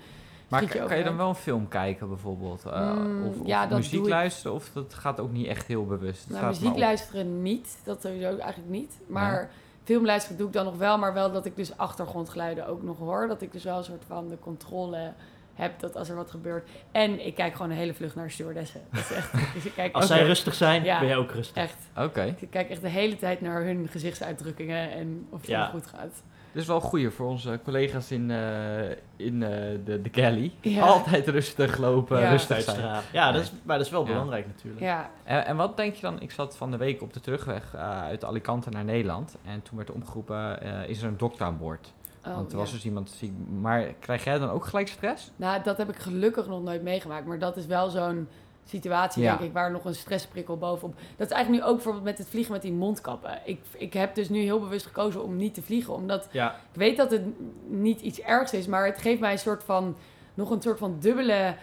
[0.51, 2.65] maar kan, kan je dan wel een film kijken bijvoorbeeld?
[2.65, 4.53] Eh, Mm, of of ja, dat muziek luisteren?
[4.53, 6.29] Of dat gaat ook niet echt heel bewust?
[6.29, 7.79] Nou, muziek luisteren niet.
[7.83, 8.99] Dat sowieso eigenlijk niet.
[9.07, 9.49] Maar
[9.83, 10.97] film luisteren doe ik dan nog wel.
[10.97, 13.27] Maar wel dat ik dus achtergrondgeluiden ook nog hoor.
[13.27, 15.13] Dat ik dus wel een soort van de controle
[15.53, 16.69] heb dat als er wat gebeurt.
[16.91, 18.81] En ik kijk gewoon een hele vlucht naar de stewardessen.
[18.91, 19.31] Dat is echt.
[19.53, 20.99] Dus ik kijk Als zij echt- rustig zijn, Ja.
[20.99, 21.55] ben jij ook rustig.
[21.63, 21.77] Echt.
[21.97, 22.35] Oké.
[22.39, 25.65] Ik kijk echt de hele tijd naar hun gezichtsuitdrukkingen en of het Ja.
[25.65, 26.23] goed gaat.
[26.51, 29.49] Dit is wel een goeie voor onze collega's in, eh, in eh,
[29.85, 30.51] de, de galley.
[30.61, 30.81] Ja.
[30.85, 32.29] Altijd rustig lopen, Ja.
[32.29, 33.01] rustig zijn.
[33.11, 34.07] Ja, dat is, maar dat is wel Ja.
[34.11, 34.81] belangrijk natuurlijk.
[34.81, 36.21] Ja, En, en wat denk je dan?
[36.21, 39.35] Ik zat van de week op de terugweg eh, uit Alicante naar Nederland.
[39.45, 41.93] En toen werd er omgeroepen, eh, is er een dokter aan boord?
[42.27, 42.57] oh, Want er ja.
[42.63, 43.31] was dus iemand ziek.
[43.61, 45.31] Maar krijg jij dan ook gelijk stress?
[45.35, 47.25] Nou, dat heb ik gelukkig nog nooit meegemaakt.
[47.25, 48.27] Maar dat is wel zo'n
[48.65, 49.29] situatie, Ja.
[49.29, 50.95] denk ik, waar nog een stressprikkel bovenop...
[51.17, 53.39] Dat is eigenlijk nu ook bijvoorbeeld met het vliegen met die mondkappen.
[53.45, 55.93] Ik, ik heb dus nu heel bewust gekozen om niet te vliegen.
[55.93, 57.21] Omdat Ja, ik weet dat het
[57.67, 59.95] niet iets ergs is, maar het geeft mij een soort van...
[60.33, 61.55] Nog een soort van dubbele,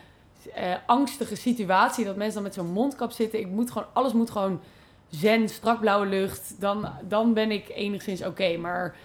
[0.54, 2.04] eh, angstige situatie.
[2.04, 3.38] Dat mensen dan met zo'n mondkap zitten.
[3.40, 4.60] Ik moet gewoon, alles moet gewoon
[5.08, 6.60] zen, strak blauwe lucht.
[6.60, 8.56] Dan, dan ben ik enigszins oké.
[8.56, 8.96] Maar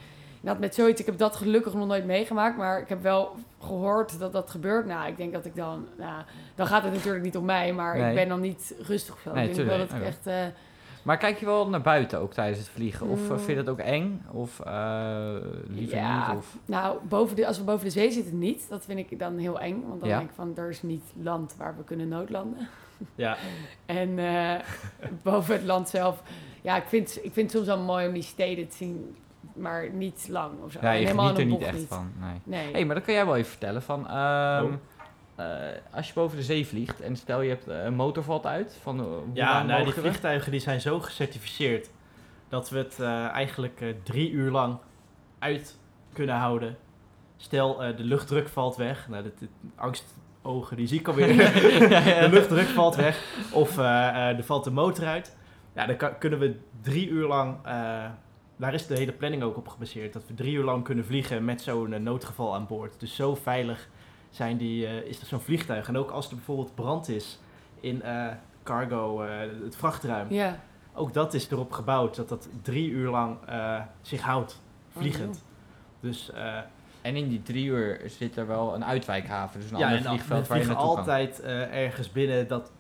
[0.44, 2.58] dat met zoiets, ik heb dat gelukkig nog nooit meegemaakt.
[2.58, 4.86] Maar ik heb wel gehoord dat dat gebeurt.
[4.86, 5.88] Nou, ik denk dat ik dan...
[5.98, 6.24] Nou,
[6.56, 8.10] dan gaat het natuurlijk niet om mij, maar Nee.
[8.10, 9.34] ik ben dan niet rustig of zo.
[9.34, 10.10] Nee, ik denk wel dat tuurlijk.
[10.10, 10.28] ik echt...
[10.28, 10.46] eh,
[11.04, 13.08] Maar kijk je wel naar buiten ook tijdens het vliegen?
[13.08, 13.36] Of eh, Mm.
[13.38, 14.26] vind je dat ook eng?
[14.32, 15.36] Of eh,
[15.68, 16.28] liever Ja.
[16.30, 16.38] niet?
[16.38, 16.58] Of...
[16.66, 18.70] Nou, boven de, als we boven de zee zitten niet.
[18.70, 19.84] Dat vind ik dan heel eng.
[19.88, 20.18] Want dan Ja.
[20.18, 22.68] denk ik van, er is niet land waar we kunnen noodlanden.
[23.16, 23.38] ja.
[23.86, 24.60] En eh,
[25.24, 26.22] boven het land zelf...
[26.62, 29.16] Ja, ik vind, ik vind het soms wel mooi om die steden te zien.
[29.54, 30.80] Maar niet lang of zo.
[30.82, 32.12] Ja, je En helemaal geniet er niet echt van.
[32.20, 32.42] Nee.
[32.44, 32.72] Nee.
[32.74, 33.82] hey, maar dat kan jij wel even vertellen.
[33.82, 34.74] Van, ehm, Oh.
[35.36, 35.46] eh,
[35.92, 38.78] als je boven de zee vliegt en stel je hebt eh, een motor valt uit.
[38.82, 41.90] Van, hoe Ja, nou, die vliegtuigen die zijn zo gecertificeerd
[42.50, 44.78] dat we het eh, eigenlijk eh, drie uur lang
[45.40, 45.78] uit
[46.14, 46.78] kunnen houden.
[47.38, 49.08] Stel, eh, de luchtdruk valt weg.
[49.08, 51.28] Nou, dit, dit- angstogen, die zie ik alweer.
[52.24, 53.24] de luchtdruk valt weg.
[53.54, 55.38] Of eh, eh, er valt de motor uit.
[55.76, 57.58] Ja, dan kan- kunnen we drie uur lang...
[58.64, 60.14] daar is de hele planning ook op gebaseerd.
[60.14, 63.00] Dat we drie uur lang kunnen vliegen met zo'n eh, noodgeval aan boord.
[63.00, 63.88] Dus zo veilig
[64.30, 65.88] zijn die, eh, is er zo'n vliegtuig.
[65.88, 67.40] En ook als er bijvoorbeeld brand is
[67.80, 68.28] in eh,
[68.64, 70.28] cargo, eh, het vrachtruim.
[70.30, 70.60] Ja.
[70.94, 75.44] Ook dat is erop gebouwd dat dat drie uur lang eh, zich houdt, vliegend.
[76.00, 76.58] Dus eh,
[77.02, 80.48] En in die drie uur zit er wel een uitwijkhaven, dus een ja, ander vliegveld
[80.48, 80.98] waar je vliegen naartoe kan.
[80.98, 82.72] altijd ergens binnen dat,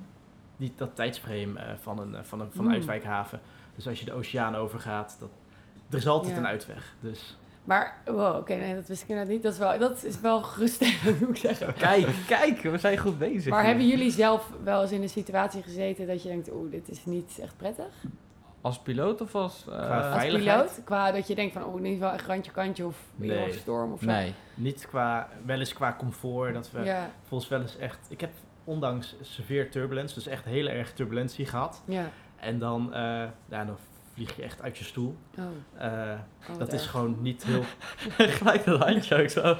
[0.57, 2.73] die, dat tijdsframe eh, van een, van een, van een Hmm.
[2.73, 3.39] uitwijkhaven.
[3.75, 5.29] Dus als je de oceaan overgaat, dat,
[5.93, 6.37] er is altijd Ja.
[6.37, 6.95] een uitweg.
[6.99, 9.43] Dus Maar, wow, oké, nee, dat wist ik inderdaad niet.
[9.43, 11.73] Dat is wel, dat is wel geruststellend, moet ik zeggen.
[11.73, 13.51] Kijk, kijk, we zijn goed bezig.
[13.51, 16.89] Maar hebben jullie zelf wel eens in een situatie gezeten dat je denkt, oeh, dit
[16.89, 17.85] is niet echt prettig?
[18.61, 19.65] Als piloot of als...
[19.69, 20.81] eh, Qua Als piloot?
[20.83, 23.49] Qua dat je denkt van, oeh, niet wel echt randje kantje of weer Nee.
[23.49, 24.05] of storm of zo.
[24.05, 24.33] Nee.
[24.53, 26.53] niet qua, wel eens qua comfort.
[26.53, 27.99] Dat we Ja, volgens wel eens echt...
[28.09, 28.31] Ik heb
[28.63, 31.81] ondanks severe turbulence, dus echt heel erg turbulentie gehad.
[31.85, 32.09] ja.
[32.35, 32.99] En dan, eh,
[33.49, 33.77] ja, dan
[34.13, 35.15] vlieg je echt uit je stoel.
[35.37, 35.43] Oh,
[35.77, 36.91] Eh, oh, dat is erg.
[36.91, 37.63] gewoon niet heel...
[38.37, 39.41] Gelijk dat handje ook zo.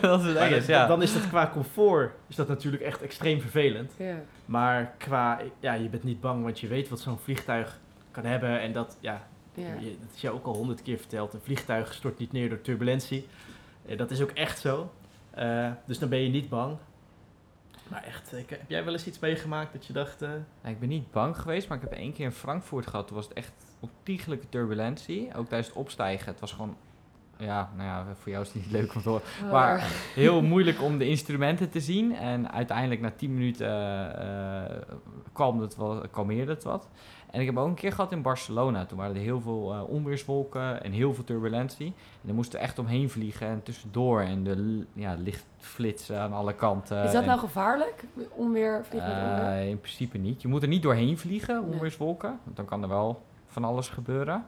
[0.00, 0.86] dat is het ja.
[0.86, 3.92] Dan is dat qua comfort is dat natuurlijk echt extreem vervelend.
[3.96, 7.78] Ja, Maar qua, ja, je bent niet bang, want je weet wat zo'n vliegtuig
[8.10, 8.60] kan hebben.
[8.60, 11.34] En dat, ja, je, dat is jou ook al honderd keer verteld.
[11.34, 13.26] Een vliegtuig stort niet neer door turbulentie.
[13.86, 14.92] Eh, dat is ook echt zo.
[15.30, 16.76] Eh, dus dan ben je niet bang.
[17.88, 20.20] Maar echt, ik, heb jij wel eens iets meegemaakt dat je dacht...
[20.20, 23.06] Nou, ik ben niet bang geweest, maar ik heb één keer in Frankfurt gehad.
[23.06, 25.30] Toen was het echt ontiegelijke turbulentie.
[25.36, 26.26] Ook tijdens het opstijgen.
[26.30, 26.76] Het was gewoon...
[27.38, 29.24] Ja, nou ja, voor jou is het niet leuk om te horen.
[29.44, 29.80] Oh, Maar
[30.14, 32.14] heel moeilijk om de instrumenten te zien.
[32.16, 34.82] En uiteindelijk na 10 minuten eh, eh,
[35.32, 36.88] kwam het wel, kalmeerde het wat.
[37.30, 38.84] En ik heb ook een keer gehad in Barcelona.
[38.86, 41.86] Toen waren er heel veel eh, onweerswolken en heel veel turbulentie.
[41.86, 44.20] En dan moesten we echt omheen vliegen en tussendoor.
[44.20, 47.04] En de ja, lichtflitsen aan alle kanten.
[47.04, 48.04] is dat En, nou gevaarlijk?
[48.30, 49.44] Onweer, vliegen onweer?
[49.46, 50.42] eh, in principe niet.
[50.42, 52.38] Je moet er niet doorheen vliegen, onweerswolken.
[52.44, 53.22] Want dan kan er wel
[53.56, 54.44] van alles gebeuren.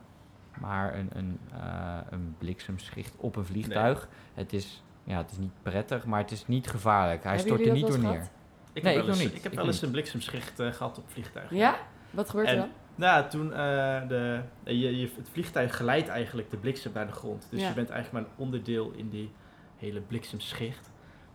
[0.60, 5.52] Maar een, een, eh, een bliksemschicht op een vliegtuig, het, is, ja, het is niet
[5.62, 7.22] prettig, maar het is niet gevaarlijk.
[7.22, 8.28] Hij Hebben stort er niet door neer.
[8.72, 9.34] ik Nee, heb ik wel nog eens, niet.
[9.36, 9.84] ik heb Ik wel eens niet.
[9.84, 11.56] een bliksemschicht eh, gehad op vliegtuigen.
[11.56, 11.76] Ja?
[12.10, 12.68] Wat gebeurt er En- dan?
[12.94, 17.46] Nou, toen eh, de, je, je, het vliegtuig geleidt eigenlijk de bliksem naar de grond.
[17.50, 17.68] Dus Ja.
[17.68, 19.32] je bent eigenlijk maar een onderdeel in die
[19.76, 20.90] hele bliksemschicht.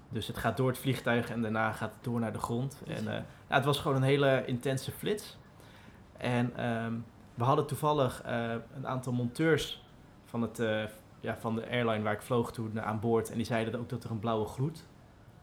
[0.09, 2.81] Dus het gaat door het vliegtuig en daarna gaat het door naar de grond.
[2.87, 5.37] En eh, nou, het was gewoon een hele intense flits.
[6.17, 6.93] En ehm,
[7.33, 9.85] we hadden toevallig eh, een aantal monteurs
[10.25, 10.83] van, het, eh,
[11.19, 13.29] ja, van de airline waar ik vloog toen eh, aan boord.
[13.31, 14.85] En die zeiden ook dat er een blauwe gloed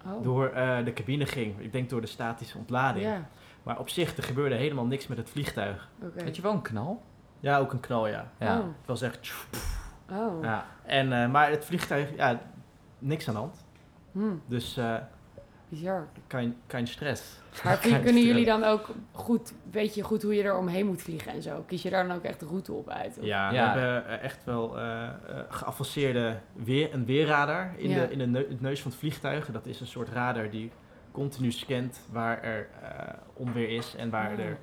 [0.07, 1.59] Oh, door eh, de cabine ging.
[1.61, 3.05] Ik denk door de statische ontlading.
[3.05, 3.29] ja,
[3.63, 5.91] Maar op zich, er gebeurde helemaal niks met het vliegtuig.
[6.03, 6.25] oké.
[6.25, 7.03] Had je wel een knal?
[7.41, 8.31] Ja, ook een knal, ja.
[8.39, 8.59] Ja.
[8.59, 9.33] Oh, Het was echt...
[10.11, 10.43] oh.
[10.43, 10.67] ja.
[10.85, 12.41] En, eh, maar het vliegtuig, ja,
[12.99, 13.65] niks aan de hand.
[14.13, 14.95] Hm, Dus eh
[15.71, 16.09] bizar.
[16.29, 17.23] geen, geen stress.
[17.65, 21.33] Maar kunnen jullie dan ook goed, weet je goed hoe je er omheen moet vliegen
[21.33, 21.65] en zo?
[21.67, 23.19] Kies je daar dan ook echt de route op uit?
[23.19, 23.25] of?
[23.25, 23.75] Ja, Ja.
[23.75, 25.13] we hebben eh, echt wel eh, eh,
[25.49, 28.07] geavanceerde weer, een weerradar in, Ja.
[28.07, 29.51] de, in de het neus van het vliegtuig.
[29.51, 30.71] Dat is een soort radar die
[31.13, 34.39] continu scant waar er eh, onweer is en waar Ah.
[34.39, 34.59] er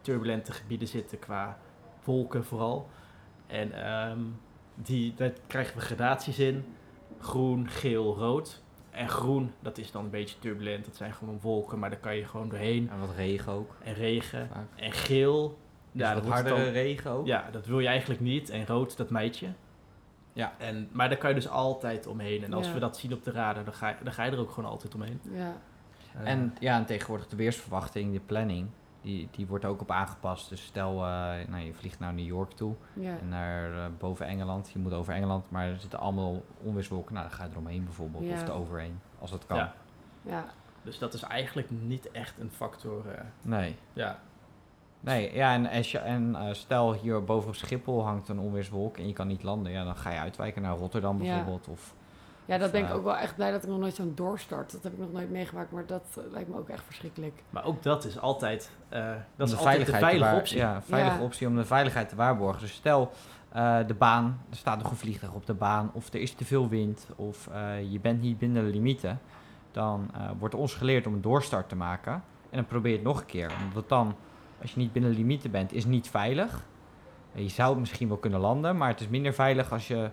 [0.00, 1.58] turbulente gebieden zitten qua
[2.04, 2.88] wolken vooral.
[3.46, 4.20] En ehm,
[4.74, 6.64] die, daar krijgen we gradaties in.
[7.20, 8.61] Groen, geel, rood.
[8.92, 10.84] En groen, dat is dan een beetje turbulent.
[10.84, 12.90] Dat zijn gewoon wolken, maar daar kan je gewoon doorheen.
[12.90, 13.74] En wat regen ook.
[13.84, 14.48] En regen.
[14.52, 14.66] Vaak.
[14.80, 15.58] En geel,
[15.92, 17.26] Ja, dat hardere dan- regen ook.
[17.26, 18.50] ja, dat wil je eigenlijk niet.
[18.50, 19.48] En rood, dat mijt je.
[20.32, 20.52] Ja.
[20.58, 22.44] En, maar daar kan je dus altijd omheen.
[22.44, 22.72] En als Ja.
[22.72, 24.70] we dat zien op de radar, dan ga, je, dan ga je er ook gewoon
[24.70, 25.20] altijd omheen.
[25.32, 25.56] Ja.
[26.24, 28.68] En ja, en tegenwoordig de weersverwachting, de planning,
[29.02, 30.48] die, die wordt ook op aangepast.
[30.48, 31.00] Dus stel, eh,
[31.48, 33.18] nou, je vliegt naar New York toe Ja.
[33.18, 34.70] en naar eh, boven Engeland.
[34.70, 37.14] Je moet over Engeland, maar er zitten allemaal onweerswolken.
[37.14, 38.32] Nou, dan ga je eromheen bijvoorbeeld, Ja.
[38.32, 39.56] of er overheen, als dat kan.
[39.56, 39.74] Ja.
[40.22, 40.44] ja.
[40.82, 43.08] dus dat is eigenlijk niet echt een factor.
[43.10, 43.76] eh, Nee.
[43.92, 44.18] ja.
[45.00, 48.96] Nee, ja, en, als je, en eh, stel hier boven op Schiphol hangt een onweerswolk
[48.96, 51.34] en je kan niet landen, ja, dan ga je uitwijken naar Rotterdam Ja.
[51.34, 51.68] bijvoorbeeld.
[51.68, 51.94] Of,
[52.52, 54.72] ja, dat Of, ben ik ook wel echt blij dat ik nog nooit zo'n doorstart.
[54.72, 57.42] Dat heb ik nog nooit meegemaakt, maar dat eh, lijkt me ook echt verschrikkelijk.
[57.50, 60.56] Maar ook dat is altijd, eh, om dat is de altijd de veilige waar- optie.
[60.58, 61.22] Ja, veilige Ja.
[61.24, 62.60] optie om de veiligheid te waarborgen.
[62.60, 63.10] Dus stel,
[63.52, 66.44] eh, de baan, er staat nog een vliegtuig op de baan, of er is te
[66.44, 69.20] veel wind, of eh, je bent niet binnen de limieten.
[69.72, 72.12] Dan eh, wordt ons geleerd om een doorstart te maken.
[72.12, 73.52] En dan probeer je het nog een keer.
[73.68, 74.14] Omdat dan,
[74.60, 76.62] als je niet binnen de limieten bent, is het niet veilig.
[77.32, 80.10] Je zou het misschien wel kunnen landen, maar het is minder veilig als je,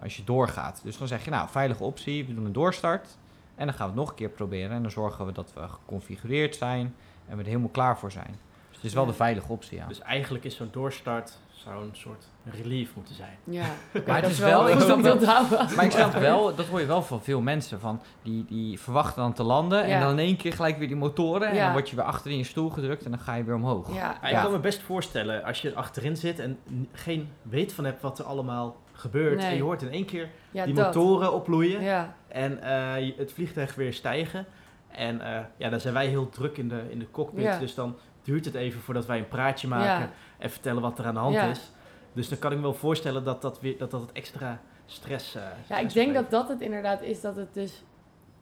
[0.00, 0.80] als je doorgaat.
[0.84, 3.16] Dus dan zeg je, nou, veilige optie, we doen een doorstart.
[3.54, 4.70] En dan gaan we het nog een keer proberen.
[4.70, 6.94] En dan zorgen we dat we geconfigureerd zijn
[7.26, 8.36] en we er helemaal klaar voor zijn.
[8.68, 9.86] Dus het is wel de veilige optie, ja.
[9.86, 13.36] Dus eigenlijk is zo'n doorstart zou een soort relief moeten zijn.
[13.44, 13.62] Ja.
[14.06, 15.74] Maar het dat is wel- ik snap onthouden.
[15.76, 17.80] Maar ik snap wel, dat hoor je wel van veel mensen.
[17.80, 20.96] Van, die, die verwachten dan te landen en dan in één keer gelijk weer die
[20.96, 21.48] motoren.
[21.48, 23.54] En dan word je weer achter in je stoel gedrukt en dan ga je weer
[23.54, 23.94] omhoog.
[23.94, 24.28] Ja.
[24.28, 26.58] Ik kan me best voorstellen, als je achterin zit en
[26.92, 29.36] geen weet van hebt wat er allemaal gebeurt.
[29.38, 29.46] Nee.
[29.46, 30.84] En je hoort in één keer ja, die dat.
[30.94, 31.82] motoren oploeien.
[31.82, 34.46] Ja, En eh, het vliegtuig weer stijgen.
[34.88, 37.44] En eh, ja, dan zijn wij heel druk in de, in de cockpit.
[37.44, 37.58] Ja.
[37.58, 40.10] Dus dan duurt het even voordat wij een praatje maken ja.
[40.38, 41.44] En vertellen wat er aan de hand Ja.
[41.46, 41.72] is.
[42.12, 45.34] Dus dan kan ik me wel voorstellen dat dat, weer, dat, dat het extra stress...
[45.34, 47.82] eh, Ja, ik denk dat dat het inderdaad is, dat het dus...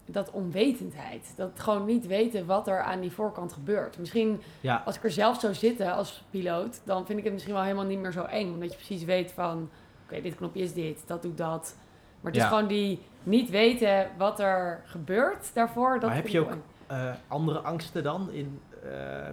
[0.09, 1.33] Dat onwetendheid.
[1.37, 3.99] Dat gewoon niet weten wat er aan die voorkant gebeurt.
[3.99, 7.55] Misschien Ja, als ik er zelf zou zitten als piloot, dan vind ik het misschien
[7.55, 8.53] wel helemaal niet meer zo eng.
[8.53, 9.71] Omdat je precies weet van,
[10.05, 11.77] oké, dit knopje is dit, dat doet dat.
[12.21, 12.47] Maar het Ja.
[12.47, 15.93] is gewoon die niet weten wat er gebeurt daarvoor.
[15.93, 16.57] Dat Maar heb je ook-
[16.87, 18.31] eh, andere angsten dan?
[18.31, 18.61] In,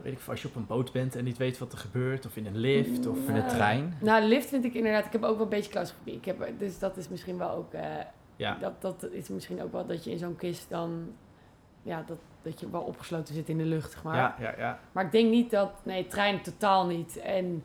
[0.04, 2.26] weet ik als je op een boot bent en niet weet wat er gebeurt.
[2.26, 3.08] Of in een lift.
[3.08, 3.48] Of, In de Ja.
[3.48, 3.98] trein.
[4.02, 6.14] Nou, lift vind ik inderdaad, ik heb ook wel een beetje claustrofobie.
[6.16, 7.84] Ik heb, dus dat is misschien wel ook, eh,
[8.36, 8.58] ja.
[8.60, 11.08] dat, dat is misschien ook wel dat je in zo'n kist dan,
[11.84, 14.16] ja, dat, dat je wel opgesloten zit in de lucht, zeg maar.
[14.16, 14.80] ja, ja, ja.
[14.92, 15.72] Maar ik denk niet dat...
[15.84, 17.18] Nee, trein totaal niet.
[17.18, 17.64] En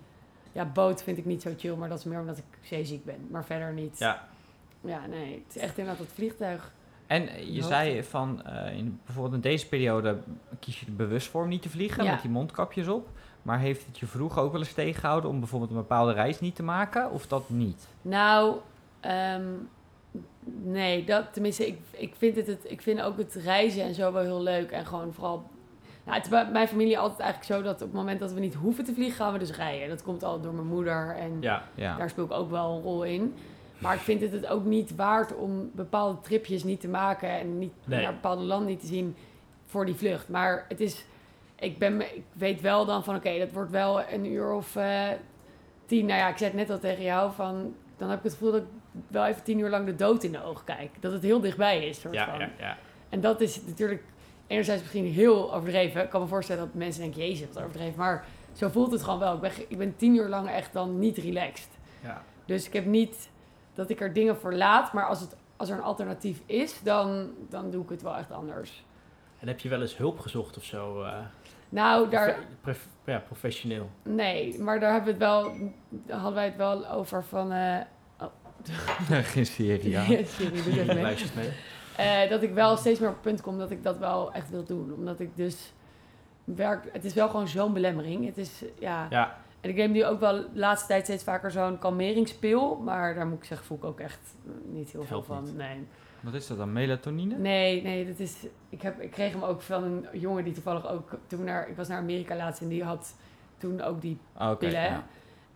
[0.53, 1.75] ja, boot vind ik niet zo chill.
[1.75, 3.27] Maar dat is meer omdat ik zeeziek ben.
[3.31, 3.99] Maar verder niet.
[3.99, 4.29] Ja.
[4.81, 5.45] Ja, nee.
[5.47, 6.73] Het is echt inderdaad dat vliegtuig.
[7.09, 7.63] En je Hoogte.
[7.63, 10.17] zei van, eh, in, bijvoorbeeld in deze periode
[10.61, 12.11] kies je er bewust voor om niet te vliegen Ja.
[12.11, 13.09] met die mondkapjes op.
[13.43, 16.55] Maar heeft het je vroeger ook wel eens tegengehouden om bijvoorbeeld een bepaalde reis niet
[16.55, 17.11] te maken?
[17.11, 17.89] Of dat niet?
[18.03, 18.57] Nou,
[19.01, 19.45] ehm,
[20.63, 21.05] nee.
[21.05, 24.23] Dat, tenminste, ik, ik, vind het, het, ik vind ook het reizen en zo wel
[24.23, 24.71] heel leuk.
[24.71, 25.43] En gewoon vooral...
[26.05, 28.41] Nou, het is bij mijn familie altijd eigenlijk zo dat op het moment dat we
[28.41, 29.89] niet hoeven te vliegen, gaan we dus rijden.
[29.89, 31.63] Dat komt al door mijn moeder en ja.
[31.75, 31.97] Ja.
[31.97, 33.35] Daar speel ik ook wel een rol in.
[33.79, 37.59] Maar ik vind het het ook niet waard om bepaalde tripjes niet te maken en
[37.59, 38.03] niet Nee.
[38.03, 39.17] naar bepaalde landen niet te zien
[39.67, 40.29] voor die vlucht.
[40.29, 41.05] Maar het is,
[41.59, 45.09] ik, ben, ik weet wel dan van oké, dat wordt wel een uur of eh,
[45.87, 46.07] tien.
[46.07, 48.53] Nou ja, ik zei het net al tegen jou van, dan heb ik het gevoel
[48.53, 48.67] dat ik
[49.09, 50.91] wel even tien uur lang de dood in de ogen kijk.
[51.01, 52.01] Dat het heel dichtbij is.
[52.01, 52.39] Soort Ja, van.
[52.39, 52.77] ja, ja.
[53.09, 54.03] En dat is natuurlijk
[54.47, 56.03] enerzijds misschien heel overdreven.
[56.03, 57.99] Ik kan me voorstellen dat mensen denken, jezus, wat overdreven.
[57.99, 59.35] Maar zo voelt het gewoon wel.
[59.35, 61.69] Ik ben, ik ben tien uur lang echt dan niet relaxed.
[62.03, 62.23] ja.
[62.47, 63.29] Dus ik heb niet
[63.79, 64.93] dat ik er dingen voor laat.
[64.93, 68.33] Maar als, het, als er een alternatief is, dan, dan doe ik het wel echt
[68.33, 68.85] anders.
[69.39, 71.03] En heb je wel eens hulp gezocht of zo?
[71.03, 71.13] eh,
[71.69, 73.91] Nou, daar, prof- ja, professioneel.
[74.03, 75.53] nee, maar daar hebben we het wel,
[75.89, 77.53] daar hadden wij het wel over van...
[77.53, 77.77] eh
[79.33, 80.05] Geen serie, ja.
[80.07, 81.03] Doe even mee.
[81.03, 81.51] Luistert mee.
[81.97, 84.51] Eh, dat ik wel steeds meer op het punt kom dat ik dat wel echt
[84.51, 84.93] wil doen.
[84.95, 85.73] Omdat ik dus
[86.45, 86.89] werk...
[86.93, 88.27] Het is wel gewoon zo'n belemmering.
[88.27, 89.07] Het is, ja...
[89.11, 92.77] Ja, En ik neem nu ook wel de laatste tijd steeds vaker zo'n kalmeringspil.
[92.77, 95.45] Maar daar moet ik zeggen, voel ik ook echt niet heel veel van.
[95.45, 95.57] niet.
[95.57, 95.87] Nee.
[96.21, 96.73] Wat is dat dan?
[96.73, 97.37] Melatonine?
[97.39, 98.47] Nee, nee, dat is.
[98.69, 101.11] Ik, heb, ik kreeg hem ook van een jongen die toevallig ook.
[101.27, 103.15] Toen naar, ik was naar Amerika laatst en die had
[103.59, 104.83] toen ook die Ah, Oké, pillen.
[104.83, 105.07] ja.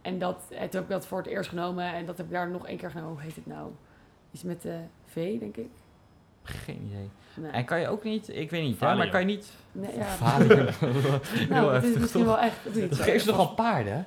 [0.02, 2.32] En dat, en toen heb ik dat voor het eerst genomen en dat heb ik
[2.32, 3.12] daar nog één keer genomen.
[3.12, 3.70] Hoe heet het nou?
[4.30, 5.70] Iets met de V, denk ik.
[6.42, 7.10] Geen idee.
[7.34, 9.50] Nee, En kan je ook niet, ik weet niet, hè, maar kan je niet...
[9.72, 10.04] nee ja.
[10.04, 10.66] Valium.
[11.48, 12.34] nou, het is misschien toch?
[12.34, 12.56] wel echt.
[12.90, 14.06] Dat geeft ze toch al paarden?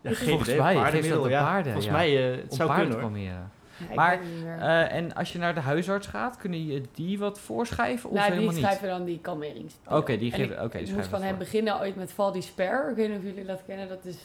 [0.00, 0.60] ja Volgens idee.
[0.60, 1.42] mij geeft dat de ja.
[1.42, 1.92] paarden, Volgens ja.
[1.92, 3.18] mij, eh, het Om zou paarden kunnen hoor.
[3.18, 4.60] Ja, Maar, het.
[4.60, 8.26] Eh, en als je naar de huisarts gaat, kunnen je die wat voorschrijven of nou,
[8.26, 8.64] die helemaal niet?
[8.64, 9.96] schrijven dan die kalmeringspil.
[9.96, 12.32] Oké, die En geven, oké, die moest schrijven van het hem beginnen ooit met Val
[12.32, 12.90] Despair.
[12.90, 13.88] Ik weet niet of jullie dat kennen.
[13.88, 14.16] Dat is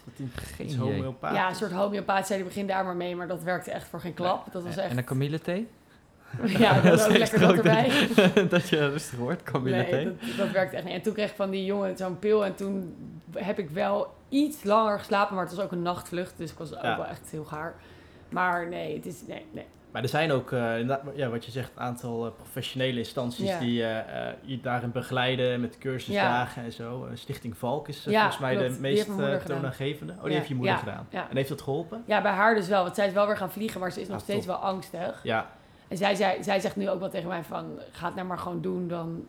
[0.56, 1.36] Geen homeopaat.
[1.36, 2.28] ja, een soort homeopaat.
[2.28, 4.52] Zei die begin daar maar mee, maar dat werkte echt voor geen klap.
[4.52, 4.90] Dat was echt.
[4.92, 5.68] En een kamillethee?
[6.46, 8.08] Ja, dat was ook lekker dat erbij.
[8.50, 10.06] dat je rustig wordt, kamillethee?
[10.06, 10.94] Nee, dat, dat werkte echt niet.
[10.94, 12.46] En toen kreeg ik van die jongen zo'n pil.
[12.46, 12.96] En toen
[13.36, 15.36] heb ik wel iets langer geslapen.
[15.36, 16.34] Maar het was ook een nachtvlucht.
[16.38, 16.98] Dus ik was ook Ja.
[16.98, 17.76] wel echt heel gaar.
[18.30, 19.22] Maar nee, het is...
[19.28, 19.66] Nee, nee.
[19.92, 23.60] Maar er zijn ook, eh, ja, wat je zegt, een aantal eh, professionele instanties Ja.
[23.60, 27.08] die eh, je daarin begeleiden met cursusdagen en zo.
[27.14, 28.74] Stichting Valk is Ja, volgens mij klopt.
[28.74, 29.06] de meest
[29.46, 30.14] toonaangevende.
[30.14, 30.36] Oh, die Ja.
[30.38, 30.80] heeft je moeder Ja.
[30.80, 31.08] gedaan.
[31.10, 31.30] Ja.
[31.30, 32.04] En heeft dat geholpen?
[32.06, 32.84] ja, bij haar dus wel.
[32.84, 33.80] Want zij is wel weer gaan vliegen.
[33.80, 34.56] Maar ze is nog Ah, steeds top.
[34.56, 35.20] wel angstig.
[35.24, 35.50] Ja,
[35.88, 37.80] En zij, zij, zij zegt nu ook wel tegen mij van...
[37.92, 38.88] Ga het nou maar gewoon doen.
[38.88, 39.26] Dan,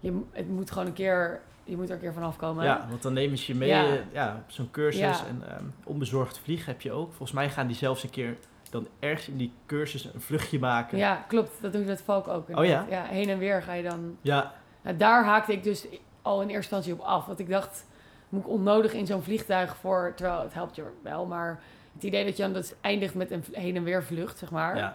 [0.00, 1.40] je, het moet gewoon een keer...
[1.64, 2.64] Je moet er een keer vanaf komen.
[2.64, 3.84] ja, want dan nemen ze je mee Ja.
[3.86, 5.00] eh, ja, op zo'n cursus.
[5.00, 5.26] Ja.
[5.28, 7.08] En ehm, onbezorgd vliegen heb je ook.
[7.08, 8.36] Volgens mij gaan die zelfs een keer
[8.70, 10.98] dan ergens in die cursus een vluchtje maken.
[10.98, 11.62] Ja, klopt.
[11.62, 12.48] Dat doe je met Valk ook.
[12.58, 12.86] Oh ja?
[12.90, 14.16] Ja, heen en weer ga je dan...
[14.20, 15.86] Ja, Nou, daar haakte ik dus
[16.22, 17.26] al in eerste instantie op af.
[17.26, 17.86] Want ik dacht,
[18.28, 20.12] moet ik onnodig in zo'n vliegtuig voor...
[20.16, 21.60] Terwijl het helpt je wel, maar
[21.94, 24.76] het idee dat je dan dus eindigt met een heen en weer vlucht, zeg maar.
[24.76, 24.94] ja.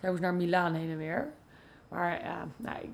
[0.00, 1.28] Zij moest naar Milaan heen en weer.
[1.88, 2.88] Maar ja, nou, ik,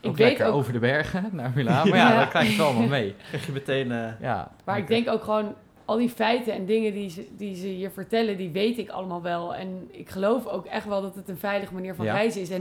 [0.00, 0.54] ik Ook weet ook...
[0.54, 1.88] over de bergen naar Milaan.
[1.88, 2.18] Maar ja, Ja.
[2.18, 3.14] dat krijg je het allemaal mee.
[3.28, 3.92] krijg je meteen...
[3.92, 4.50] eh, Ja.
[4.64, 7.90] Maar ik denk ook gewoon, al die feiten en dingen die ze, die ze je
[7.90, 9.54] vertellen, die weet ik allemaal wel.
[9.54, 12.12] En ik geloof ook echt wel dat het een veilige manier van Ja.
[12.12, 12.50] reizen is.
[12.50, 12.60] En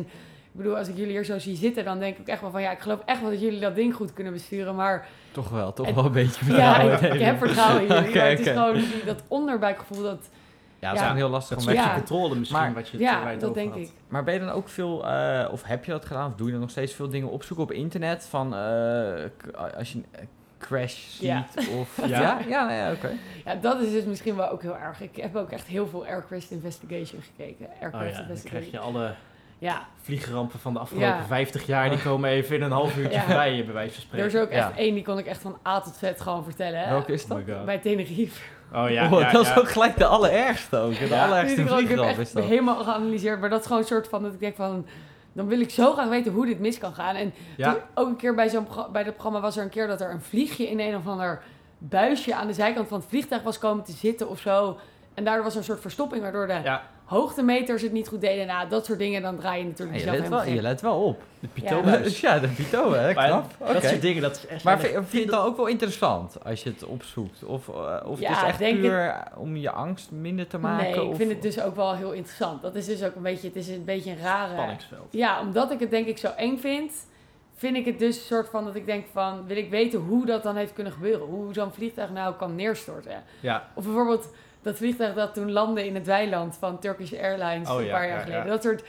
[0.54, 2.62] ik bedoel, als ik jullie hier zo zie zitten, dan denk ik echt wel van...
[2.62, 4.76] Ja, ik geloof echt wel dat jullie dat ding goed kunnen besturen.
[4.76, 7.04] Maar Toch wel, toch En- wel een beetje ja, vertrouwen.
[7.04, 8.16] ik, ik heb vertrouwen in jullie.
[8.16, 10.30] Maar het is gewoon die, dat onderbuikgevoel dat...
[10.82, 11.96] Ja, dat is gewoon heel lastig dat om stukje Ja.
[11.96, 13.80] controle misschien Maar- wat je, Ja, waar je dat denk had.
[13.82, 13.90] ik.
[14.08, 16.52] Maar ben je dan ook veel, eh, of heb je dat gedaan, of doe je
[16.52, 19.24] dan nog steeds veel dingen opzoeken op internet van eh,
[19.78, 20.22] als je een eh,
[20.58, 21.46] crash ziet Ja.
[21.80, 22.00] of...
[22.08, 22.20] Ja?
[22.20, 23.10] ja, ja, nou ja, oké.
[23.46, 25.02] Ja, dat is dus misschien wel ook heel erg.
[25.02, 27.66] Ik heb ook echt heel veel Aircraft Investigation gekeken.
[27.66, 28.70] Oh Aircraft ja, dan Investigation.
[28.70, 29.14] krijg je alle...
[29.58, 31.26] Ja, vliegrampen van de afgelopen Ja.
[31.26, 33.24] 50 jaar, die komen even in een half uurtje Ja.
[33.26, 34.26] voorbij, bij wijze van er spreken.
[34.28, 34.78] is ook echt Ja.
[34.78, 36.80] één, die kon ik echt van A tot Z gewoon vertellen.
[36.80, 36.90] Hè?
[36.90, 37.66] Welke is Oh dat?
[37.66, 38.42] Bij Tenerife.
[38.74, 39.56] Oh ja, Oh, ja, dat is ja.
[39.56, 40.98] ook gelijk de allerergste ook.
[41.00, 41.26] De Ja.
[41.26, 42.44] allerergste heb ik echt is dat.
[42.44, 43.40] helemaal geanalyseerd.
[43.40, 44.86] Maar dat is gewoon een soort van dat ik denk van...
[45.34, 47.16] Dan wil ik zo graag weten hoe dit mis kan gaan.
[47.16, 47.72] En Ja.
[47.74, 50.12] toen ook een keer bij, zo'n bij dat programma was er een keer dat er
[50.12, 51.42] een vliegje in een of ander
[51.78, 54.78] buisje aan de zijkant van het vliegtuig was komen te zitten of zo.
[55.14, 56.82] En daardoor was er een soort verstopping waardoor de Ja,
[57.16, 58.48] hoogtemeters het niet goed deden.
[58.48, 60.82] Nou, dat soort dingen, dan draai je natuurlijk Ja, je, zelf let wel, je let
[60.82, 61.24] wel op.
[61.40, 61.62] de Ja.
[61.62, 62.20] Pitobuis.
[62.22, 63.14] Ja, de Pito, hè?
[63.14, 63.74] Maar Knap.
[63.74, 64.64] Dat soort dingen, dat is echt...
[64.64, 67.44] Maar vind, vind je het dan ook wel interessant als je het opzoekt?
[67.44, 70.92] Of, eh, of Ja, het is echt denk puur om je angst minder te maken?
[70.96, 72.62] Nee, ik of- vind het dus ook wel heel interessant.
[72.62, 74.52] Dat is dus ook een beetje, het is een beetje een rare...
[74.54, 75.08] spanningsveld.
[75.10, 76.92] Ja, omdat ik het denk ik zo eng vind,
[77.56, 80.26] vind ik het dus een soort van dat ik denk van, wil ik weten hoe
[80.26, 81.28] dat dan heeft kunnen gebeuren.
[81.28, 83.24] Hoe zo'n vliegtuig nou kan neerstorten.
[83.40, 84.30] Ja, Of bijvoorbeeld
[84.62, 88.18] dat vliegtuig dat toen landde in het weiland van Turkish Airlines Oh een paar jaar
[88.18, 88.48] ja, geleden.
[88.48, 88.84] Dat soort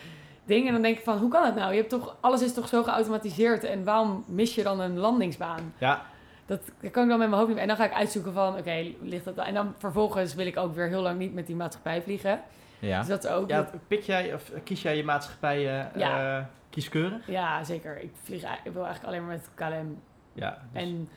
[0.45, 0.73] dingen.
[0.73, 1.71] Dan denk ik van, hoe kan het nou?
[1.71, 5.75] Je hebt toch, alles is toch zo geautomatiseerd en waarom mis je dan een landingsbaan?
[5.79, 6.03] ja,
[6.47, 7.59] Dat, dat kan ik dan met mijn hoofd niet.
[7.59, 9.37] En dan ga ik uitzoeken van, oké, ligt dat...
[9.37, 12.41] En dan vervolgens wil ik ook weer heel lang niet met die maatschappij vliegen.
[12.79, 12.99] Ja.
[12.99, 13.49] Dus dat is ook...
[13.49, 16.39] ja, pik jij of kies jij je maatschappij eh Ja.
[16.39, 17.27] eh, kieskeurig?
[17.27, 18.01] ja, zeker.
[18.01, 20.01] Ik, vlieg, ik wil eigenlijk alleen maar met KLM
[20.33, 21.09] Ja, dus En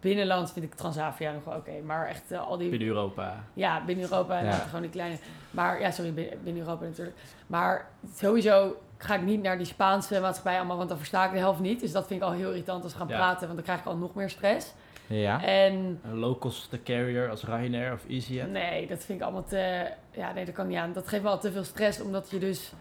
[0.00, 1.72] binnenland vind ik Transavia nog wel oké.
[1.84, 2.68] Maar echt eh, al die...
[2.70, 3.44] binnen Europa.
[3.54, 4.50] Ja, binnen Europa en Ja.
[4.50, 5.16] dan gewoon die kleine...
[5.50, 7.16] Maar ja, sorry, bin- binnen Europa natuurlijk.
[7.46, 11.38] Maar sowieso ga ik niet naar die Spaanse maatschappij allemaal, want dan versta ik de
[11.38, 11.80] helft niet.
[11.80, 13.16] Dus dat vind ik al heel irritant als we gaan Ja.
[13.16, 14.72] praten, want dan krijg ik al nog meer stress.
[15.08, 15.42] Ja.
[15.44, 18.50] En Een low-cost carrier als Ryanair of EasyJet.
[18.50, 19.86] nee, dat vind ik allemaal te...
[20.10, 20.92] Ja, nee, dat kan niet aan.
[20.92, 22.72] Dat geeft me al te veel stress, omdat je dus...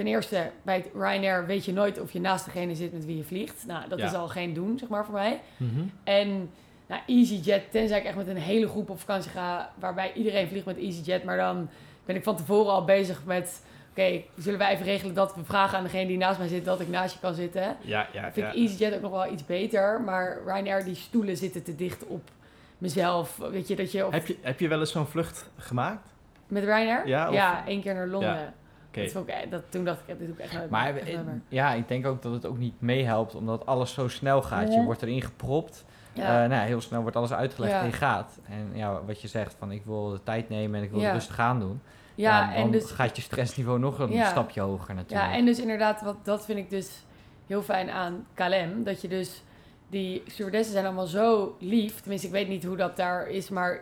[0.00, 3.24] Ten eerste, bij Ryanair weet je nooit of je naast degene zit met wie je
[3.24, 3.64] vliegt.
[3.66, 4.06] Nou, dat Ja.
[4.06, 5.40] is al geen doen, zeg maar, voor mij.
[5.56, 5.80] Mhm.
[6.04, 6.50] En
[6.86, 10.64] nou, EasyJet, tenzij ik echt met een hele groep op vakantie ga, waarbij iedereen vliegt
[10.66, 11.68] met EasyJet, maar dan
[12.04, 15.78] ben ik van tevoren al bezig met, oké, zullen wij even regelen dat we vragen
[15.78, 17.76] aan degene die naast mij zit dat ik naast je kan zitten.
[17.80, 18.52] Ja, ja, vind ja.
[18.52, 22.30] ik EasyJet ook nog wel iets beter, maar Ryanair, die stoelen zitten te dicht op
[22.78, 23.36] mezelf.
[23.36, 24.06] Weet je, dat je...
[24.06, 26.08] Op, Heb je, heb je wel eens zo'n vlucht gemaakt?
[26.48, 27.06] met Ryanair?
[27.08, 28.34] Ja, of- ja, één keer naar Londen.
[28.34, 28.52] Ja,
[28.90, 29.48] Oké.
[29.50, 30.96] Dat eh, toen dacht ik, dit doe ik echt Maar.
[30.96, 31.40] Echt meer.
[31.48, 34.72] ja, ik denk ook dat het ook niet meehelpt, omdat alles zo snel gaat.
[34.74, 35.84] Je wordt erin gepropt.
[36.12, 36.22] Ja.
[36.42, 37.80] Eh, nou, ja, heel snel wordt alles uitgelegd Ja.
[37.80, 38.38] en je gaat.
[38.48, 41.12] En ja, wat je zegt, van ik wil de tijd nemen en ik wil Ja.
[41.12, 41.80] rustig aan doen.
[42.14, 42.90] ja, dan en dus...
[42.90, 45.30] gaat je stressniveau nog een stapje hoger natuurlijk.
[45.30, 47.04] Ja, en dus inderdaad, wat, dat vind ik dus
[47.46, 48.84] heel fijn aan KLM.
[48.84, 49.42] Dat je dus,
[49.88, 52.00] die stewardessen zijn allemaal zo lief.
[52.00, 53.80] Tenminste, ik weet niet hoe dat daar is, maar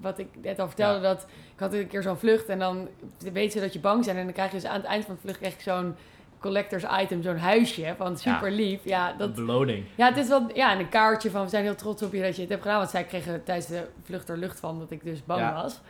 [0.00, 1.02] wat ik net al vertelde, Ja.
[1.14, 1.22] dat
[1.54, 2.88] ik had een keer zo'n vlucht en dan
[3.32, 4.16] weet ze dat je bang bent.
[4.18, 5.94] En dan krijg je dus aan het eind van de vlucht krijg ik zo'n
[6.40, 8.80] collectors item, zo'n huisje van super lief.
[8.84, 9.84] Ja, dat, beloning.
[9.94, 12.22] ja, het is wel ja, en een kaartje van we zijn heel trots op je
[12.22, 12.78] dat je het hebt gedaan.
[12.78, 15.52] Want zij kregen tijdens de vlucht er lucht van dat ik dus bang Ja.
[15.62, 15.80] was.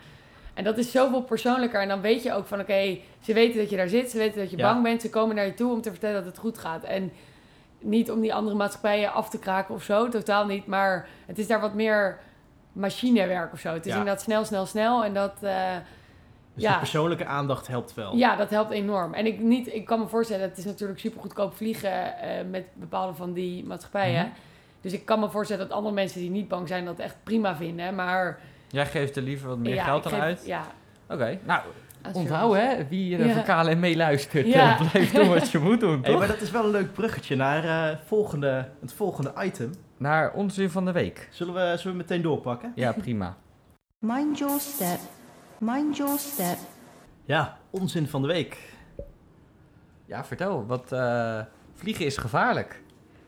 [0.54, 1.80] En dat is zoveel persoonlijker.
[1.80, 4.10] En dan weet je ook van oké, ze weten dat je daar zit.
[4.10, 4.72] Ze weten dat je Ja.
[4.72, 5.00] bang bent.
[5.00, 6.84] Ze komen naar je toe om te vertellen dat het goed gaat.
[6.84, 7.12] En
[7.78, 10.08] niet om die andere maatschappijen af te kraken of zo.
[10.08, 10.66] Totaal niet.
[10.66, 12.18] Maar het is daar wat meer
[12.76, 13.72] machinewerk of zo.
[13.72, 13.98] Het is Ja.
[13.98, 15.04] inderdaad snel, snel, snel.
[15.04, 15.42] En dat...
[15.42, 15.74] eh,
[16.54, 16.72] Dus Ja.
[16.72, 18.16] de persoonlijke aandacht helpt wel.
[18.16, 19.14] ja, dat helpt enorm.
[19.14, 22.64] En ik, niet, ik kan me voorstellen, het is natuurlijk super goedkoop vliegen eh, met
[22.74, 24.22] bepaalde van die maatschappijen.
[24.24, 24.32] Mhm.
[24.80, 27.56] Dus ik kan me voorstellen dat andere mensen die niet bang zijn dat echt prima
[27.56, 27.94] vinden.
[27.94, 30.42] Maar Jij geeft er liever wat meer ja, geld aan geef- uit?
[30.46, 30.62] Ja,
[31.08, 31.60] Nou, nou,
[32.12, 32.76] onthoud service.
[32.76, 33.32] hè, wie er Ja.
[33.34, 34.46] voor KLM meeluistert.
[34.46, 34.78] Ja.
[34.90, 37.64] blijf doen wat je moet doen, Hey, maar dat is wel een leuk bruggetje naar
[37.90, 39.70] eh, volgende, het volgende item.
[39.96, 41.28] Naar onzin van de week.
[41.30, 42.72] Zullen we, zullen we meteen doorpakken?
[42.74, 43.36] Ja, prima.
[43.98, 44.98] Mind your step.
[45.58, 46.56] Mind your step.
[47.24, 48.58] Ja, onzin van de week.
[50.06, 50.66] Ja, vertel.
[50.66, 51.40] Wat, eh,
[51.74, 52.82] vliegen is gevaarlijk.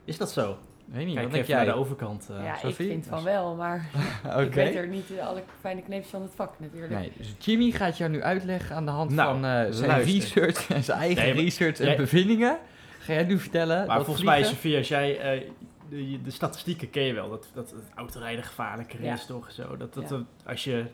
[0.05, 0.59] Is dat zo?
[0.85, 1.75] Weet niet, Kijk wat denk even naar jij?
[1.75, 2.29] de overkant.
[2.31, 2.45] eh.
[2.45, 2.89] ja, ik Sophie?
[2.89, 3.91] vind van wel, maar
[4.27, 4.41] Oké.
[4.43, 6.93] ik weet er niet alle fijne kneepjes van het vak natuurlijk.
[6.93, 10.15] Nee, dus Jimmy gaat jou nu uitleggen aan de hand Nou, van eh, zijn luister.
[10.15, 12.59] research en zijn eigen Nee, maar research en jij- bevindingen.
[12.99, 15.19] Ga jij nu vertellen Maar dat volgens mij, Sofie, als jij...
[15.21, 15.51] eh,
[15.89, 17.31] de, de statistieken ken je wel.
[17.31, 19.13] Dat, dat het autorijden gevaarlijker Ja.
[19.15, 19.51] is, toch?
[19.53, 19.77] Zo.
[19.77, 20.23] Dat, dat, Ja.
[20.47, 20.87] als je,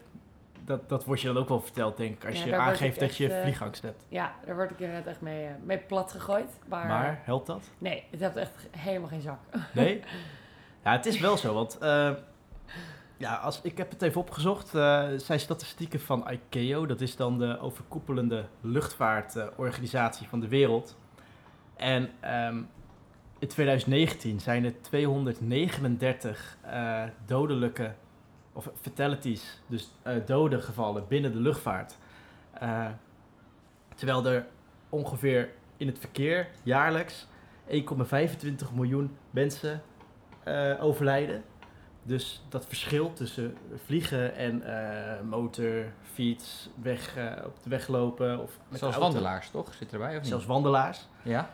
[0.64, 2.28] dat, dat wordt je dan ook wel verteld, denk ik.
[2.30, 4.04] Als Ja, je aangeeft dat echt, je eh, vliegangst hebt.
[4.08, 6.58] Ja, daar word ik inderdaad echt mee, eh, mee plat gegooid.
[6.68, 7.70] Maar, Maar, helpt dat?
[7.78, 9.38] nee, het heeft echt helemaal geen zak.
[9.72, 10.02] Nee?
[10.84, 11.78] Ja, het is wel zo, want...
[11.78, 12.10] eh,
[13.16, 14.72] ja, als, ik heb het even opgezocht.
[14.72, 16.86] het zijn statistieken van ICAO.
[16.86, 20.96] Dat is dan de overkoepelende luchtvaartorganisatie van de wereld.
[21.76, 22.62] En ehm,
[23.44, 27.94] in 2019 zijn er 239 eh, dodelijke...
[28.52, 31.96] Of fatalities, dus eh dode gevallen binnen de luchtvaart.
[32.52, 32.86] Eh,
[33.94, 34.46] terwijl er
[34.88, 37.26] ongeveer in het verkeer jaarlijks
[37.68, 37.74] 1,25
[38.74, 39.82] miljoen mensen
[40.80, 41.44] overlijden.
[42.02, 48.58] Dus dat verschil tussen vliegen en eh, motor, fiets, weg, op de weg lopen of
[48.68, 49.00] met Zelfs de auto.
[49.00, 49.74] wandelaars, toch?
[49.74, 50.26] Zit erbij of niet?
[50.26, 51.08] Zelfs wandelaars.
[51.22, 51.50] Ja?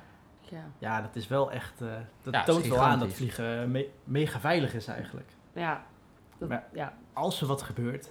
[0.51, 0.65] Ja.
[0.79, 1.81] Ja, dat is wel echt.
[1.81, 1.89] eh,
[2.23, 5.31] dat Ja, toont wel aan dat vliegen me- mega veilig is eigenlijk.
[5.53, 5.83] Ja.
[6.39, 6.93] Dat, Maar- ja.
[7.13, 8.11] Als er wat gebeurt,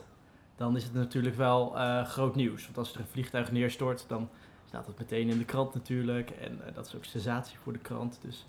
[0.55, 2.63] dan is het natuurlijk wel eh, groot nieuws.
[2.65, 4.29] Want als er een vliegtuig neerstort, dan
[4.65, 6.29] staat het meteen in de krant natuurlijk.
[6.29, 8.19] En eh, dat is ook sensatie voor de krant.
[8.21, 8.45] Dus,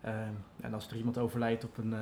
[0.00, 2.00] ehm, en als er iemand overlijdt op een, eh,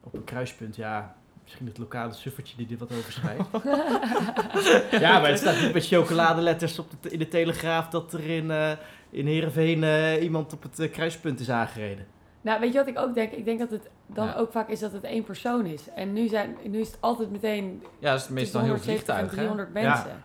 [0.00, 1.16] op een kruispunt, ja,
[1.48, 3.48] misschien het lokale suffertje die er wat over schrijft.
[5.04, 8.50] ja, maar het staat niet met chocoladeletters op de, in de Telegraaf dat er in,
[8.50, 8.72] eh
[9.10, 12.06] in Heerenveen eh, iemand op het eh, kruispunt is aangereden.
[12.40, 13.32] Nou, weet je wat ik ook denk?
[13.32, 14.34] Ik denk dat het dan Ja.
[14.34, 15.82] ook vaak is dat het één persoon is.
[15.94, 19.20] En nu, zijn, nu is het altijd meteen Ja, dat is meestal heel 170 en
[19.20, 19.36] vliegtuig, hè?
[19.36, 20.24] 300 mensen.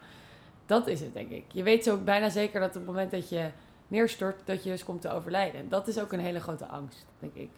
[0.65, 1.43] Dat is het, denk ik.
[1.47, 3.49] Je weet zo bijna zeker dat op het moment dat je
[3.87, 5.59] neerstort, dat je dus komt te overlijden.
[5.59, 7.49] En dat is ook een hele grote angst, denk ik.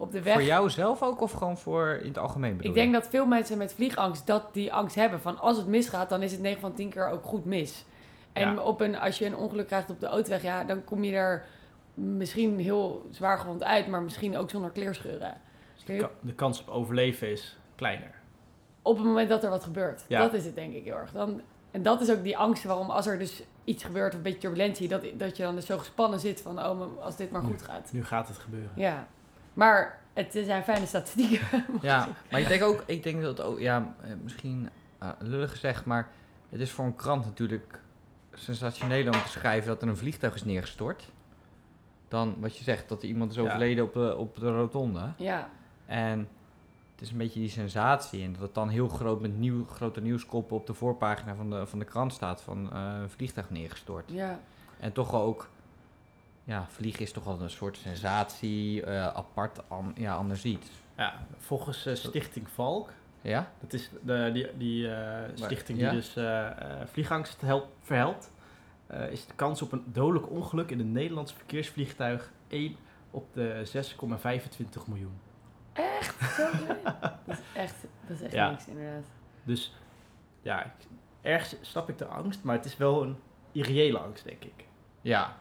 [0.00, 0.32] Op de weg.
[0.34, 3.26] Voor jou zelf ook of gewoon voor in het algemeen bedoel Ik denk dat veel
[3.26, 5.20] mensen met vliegangst dat die angst hebben.
[5.20, 7.84] Van als het misgaat, dan is het 9 van 10 keer ook goed mis.
[8.32, 8.60] En Ja.
[8.62, 11.44] op een, als je een ongeluk krijgt op de autoweg, ja, dan kom je er
[11.94, 15.34] misschien heel zwaar gewond uit, maar misschien ook zonder kleerscheuren.
[15.74, 18.10] Dus de, ka- de kans op overleven is kleiner.
[18.82, 20.04] Op het moment dat er wat gebeurt.
[20.08, 20.20] Ja.
[20.20, 21.12] Dat is het denk ik heel erg.
[21.12, 21.40] Dan,
[21.70, 24.38] en dat is ook die angst waarom als er dus iets gebeurt, of een beetje
[24.38, 27.62] turbulentie, dat, dat je dan dus zo gespannen zit van, oh, als dit maar goed
[27.62, 27.92] gaat.
[27.92, 28.70] Nu gaat het gebeuren.
[28.74, 29.06] Ja.
[29.60, 31.64] Maar het zijn fijne statistieken.
[31.80, 35.84] Ja, maar ik denk ook, ik denk dat ook, ja, eh, misschien eh, lullig gezegd,
[35.84, 36.08] maar
[36.48, 37.80] het is voor een krant natuurlijk
[38.32, 41.08] sensationeel om te schrijven dat er een vliegtuig is neergestort.
[42.08, 43.42] Dan wat je zegt, dat er iemand is Ja.
[43.42, 45.12] overleden op, de, op de rotonde.
[45.16, 45.48] ja.
[45.86, 46.28] En
[46.92, 48.24] het is een beetje die sensatie.
[48.24, 51.66] En dat het dan heel groot met nieuw, grote nieuwskoppen op de voorpagina van de,
[51.66, 54.10] van de krant staat van eh, een vliegtuig neergestort.
[54.10, 54.38] Ja.
[54.80, 55.48] En toch ook,
[56.50, 60.68] ja, vliegen is toch wel een soort sensatie, eh, apart, an, ja, anders iets.
[60.96, 62.90] Ja, volgens eh, Stichting Valk,
[63.20, 63.52] Ja?
[63.60, 65.90] dat is de, die, die eh, stichting ja?
[65.90, 68.32] die dus eh, eh, vliegangst helpt, verhelpt,
[68.86, 72.76] eh, is de kans op een dodelijk ongeluk in een Nederlands verkeersvliegtuig 1
[73.10, 75.18] op de 6,25 miljoen.
[76.00, 76.12] Zo
[76.48, 76.78] klein.
[77.26, 77.74] dat is echt,
[78.06, 78.50] dat is echt Ja.
[78.50, 79.04] niks inderdaad.
[79.42, 79.74] Dus
[80.42, 80.86] ja, ik-
[81.20, 83.16] ergens snap ik de angst, maar het is wel een
[83.52, 84.64] irreële angst, denk ik.
[85.00, 85.36] Ja.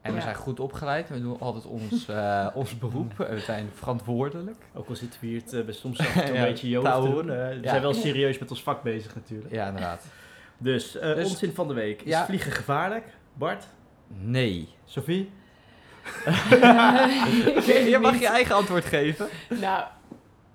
[0.00, 1.08] En we zijn goed opgeleid.
[1.08, 3.12] We doen altijd ons, eh, ons beroep.
[3.16, 4.56] We zijn verantwoordelijk.
[4.74, 6.68] Ook al zitten we hier het, eh, bij soms af en toe Ja, een beetje
[6.68, 7.10] jood te touwen.
[7.26, 7.30] doen.
[7.36, 7.68] eh, we Ja.
[7.68, 9.54] zijn wel serieus met ons vak bezig natuurlijk.
[9.54, 10.04] Ja, inderdaad.
[10.58, 12.02] Dus, eh, Dus- onzin van de week.
[12.02, 12.24] Is Ja.
[12.24, 13.04] vliegen gevaarlijk?
[13.34, 13.66] Bart?
[14.08, 14.68] Nee.
[14.84, 15.30] Sophie?
[17.90, 18.20] Je mag niet.
[18.20, 19.28] je eigen antwoord geven.
[19.60, 19.84] Nou,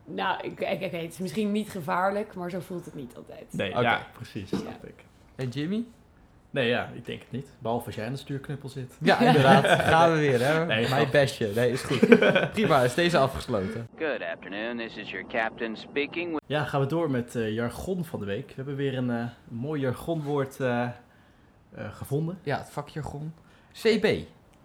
[0.06, 3.16] nou ik, ik, ik weet, het is misschien niet gevaarlijk, maar zo voelt het niet
[3.16, 3.46] altijd.
[3.52, 3.80] Nee, Oké.
[3.82, 4.50] ja, precies.
[4.50, 5.04] Snap ik.
[5.36, 5.84] En Jimmy?
[6.56, 7.48] Nee, ja, ik denk het niet.
[7.60, 8.98] Behalve als jij aan de stuurknuppel zit.
[9.02, 9.66] Ja, inderdaad.
[9.66, 10.66] Gaan we weer, hè?
[10.66, 11.52] Nee, Mijn bestje.
[11.56, 12.00] Nee, is goed.
[12.54, 13.88] Prima, is deze afgesloten.
[13.98, 14.78] Good afternoon.
[14.78, 16.40] This is your captain speaking.
[16.46, 18.48] Ja, gaan we door met eh, jargon van de week.
[18.48, 20.90] We hebben weer een eh, mooi jargonwoord eh, eh,
[21.92, 22.38] gevonden.
[22.44, 23.34] Ja, het vakjargon.
[23.74, 24.06] CB.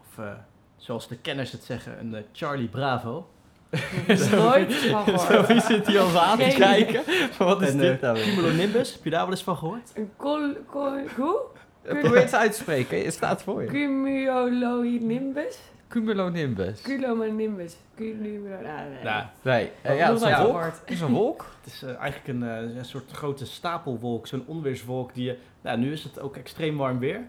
[0.00, 0.32] Of eh,
[0.76, 3.28] zoals de kenners het zeggen, een Charlie Bravo.
[4.30, 5.46] Nooit van gehoord.
[5.46, 7.02] Wie zit hier al aan te kijken?
[7.38, 8.24] Wat is En, dit nou weer?
[8.24, 9.90] Cumulonimbus, heb je daar wel eens van gehoord?
[9.94, 10.52] Een col...
[10.66, 11.40] col hoe?
[11.82, 13.04] Probeer het uit te spreken.
[13.04, 13.68] Het staat voor je.
[13.68, 15.58] Cumulonimbus?
[15.88, 16.82] Cumulonimbus.
[16.82, 17.76] Culomonimbus.
[17.96, 18.60] Cumulo...
[18.62, 19.02] Nou, nee.
[19.02, 20.62] Nou, Nee, eh, ja, het is een wolk.
[20.64, 21.46] Het is een wolk.
[21.62, 25.14] het is eh, eigenlijk een, eh, een soort grote stapelwolk, zo'n onweerswolk.
[25.14, 27.20] Die je, nou, nu is het ook extreem warm weer.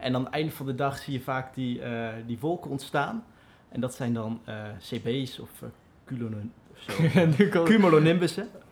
[0.00, 3.24] En aan het einde van de dag zie je vaak die, eh, die wolken ontstaan.
[3.68, 5.68] En dat zijn dan eh, CB's of uh,
[6.04, 6.92] culonon, of zo.
[7.38, 7.48] nu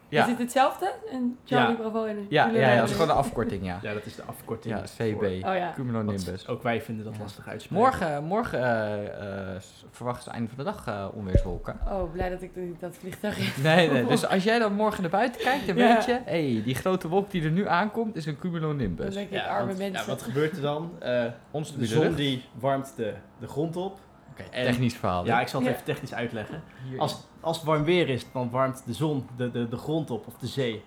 [0.09, 0.93] Is dit hetzelfde?
[1.11, 1.83] Een Charlie Ja.
[1.83, 3.79] Bravo en een Ja, ja, ja, dat is gewoon een afkorting, ja.
[3.83, 4.75] Ja, dat is de afkorting.
[4.75, 5.23] Ja, voor- CB.
[5.23, 5.73] Oh ja.
[5.75, 6.49] Cumulonimbus.
[6.49, 7.21] Ook wij vinden dat Ja.
[7.23, 7.85] lastig uitspreken.
[7.85, 11.77] Morgen, morgen eh, eh, s- verwachten ze einde van de dag eh, onweerswolken.
[11.89, 12.51] Oh, blij dat ik
[12.81, 13.63] dat vliegtuig in.
[13.63, 14.05] Nee, nee.
[14.07, 15.95] Dus als jij dan morgen naar buiten kijkt, dan Ja.
[15.95, 16.19] weet je...
[16.25, 19.15] Hé, die grote wolk die er nu aankomt, is een Dan cumulonimbus.
[19.15, 20.01] denk ik, Ja, arme want- mensen.
[20.01, 20.91] Ja, wat gebeurt er dan?
[20.99, 23.99] Eh, Ons de zon die warmt de, de grond op.
[24.41, 25.25] Oké, en- technisch verhaal.
[25.25, 25.75] Ja, ik zal het Ja.
[25.75, 26.63] even technisch uitleggen.
[26.89, 30.11] Hier- Als, als het warm weer is, dan warmt de zon de, de, de grond
[30.11, 30.83] op, of de zee.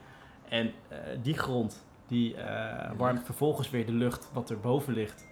[0.49, 5.27] En eh, die grond, die eh, warmt vervolgens weer de lucht wat er boven ligt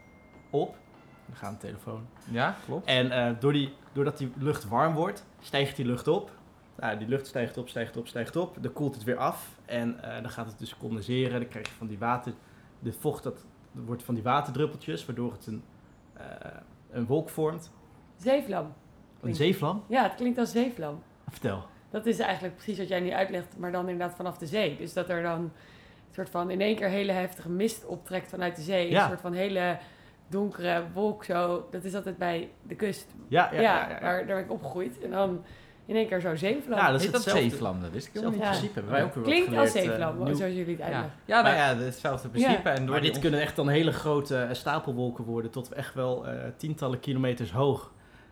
[0.49, 0.77] op.
[1.25, 2.07] Dan gaat de telefoon.
[2.31, 2.85] Ja, klopt.
[2.87, 6.31] En eh, door die, doordat die lucht warm wordt, stijgt die lucht op.
[6.77, 8.57] Nou, die lucht stijgt op, stijgt op, stijgt op.
[8.61, 9.49] Dan koelt het weer af.
[9.65, 11.39] En eh, dan gaat het dus condenseren.
[11.39, 12.33] Dan krijg je van die water...
[12.81, 15.63] De vocht dat, dat wordt van die waterdruppeltjes, waardoor het een,
[16.13, 16.23] eh,
[16.91, 17.71] een wolk vormt.
[18.23, 18.73] Zeevlam.
[19.21, 19.83] Een zeevlam.
[19.87, 21.03] Ja, het klinkt als zeevlam.
[21.29, 21.63] Vertel.
[21.89, 24.77] Dat is eigenlijk precies wat jij nu uitlegt, maar dan inderdaad vanaf de zee.
[24.77, 25.51] Dus dat er dan een
[26.15, 28.89] soort van in één keer hele heftige mist optrekt vanuit de zee.
[28.89, 29.01] Ja.
[29.03, 29.77] Een soort van hele
[30.27, 31.67] donkere wolk zo.
[31.71, 33.07] Dat is altijd bij de kust.
[33.27, 33.79] Ja, Ja, ja, ja.
[33.89, 34.01] ja, ja.
[34.01, 34.99] Waar, daar ben ik opgegroeid.
[34.99, 35.43] En dan,
[35.85, 36.77] in één keer zo'n zeevlam.
[36.77, 37.49] Ja, dat is Heet dat hetzelfde.
[37.49, 37.81] zeevlam?
[37.81, 38.61] Dat wist ik helemaal Hetzelfde niet.
[38.61, 38.69] Ja.
[38.69, 40.77] principe hebben wij ook weer wat Klinkt als geleerd, eh, zeevlam, nieuw- zoals jullie het
[40.77, 41.11] Ja, uitleggen.
[41.25, 42.69] ja nou Maar- ja, hetzelfde principe.
[42.69, 45.93] En door Maar die dit kunnen echt dan hele grote eh, stapelwolken worden, tot echt
[45.93, 47.91] wel eh, tientallen kilometers hoog.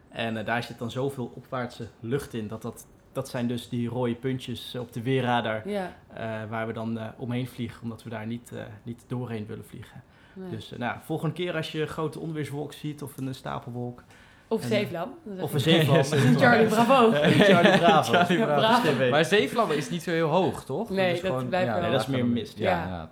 [0.10, 3.90] En eh, daar zit dan zoveel opwaartse lucht in, dat, dat, dat zijn dus die
[3.90, 5.94] rode puntjes op de weerradar Ja.
[6.14, 9.66] eh, waar we dan eh, omheen vliegen, omdat we daar niet, eh, niet doorheen willen
[9.66, 10.04] vliegen.
[10.34, 10.50] nee.
[10.50, 14.04] Dus eh, nou, volgende keer als je een grote onweerswolk ziet of een stapelwolk,
[14.48, 15.14] Of en- zeevlam.
[15.24, 16.04] Dan zeg of je- een zeevlam.
[16.42, 17.12] Charlie Bravo.
[17.12, 18.12] Charlie Bravo.
[18.14, 18.82] Charlie Ja, Bravo.
[18.92, 19.10] Bravo.
[19.10, 20.90] Maar zeevlammen is niet zo heel hoog, toch?
[20.90, 22.58] Nee, is dat blijft wel- Nee, dat is meer mist.
[22.58, 23.10] Ja, Ja.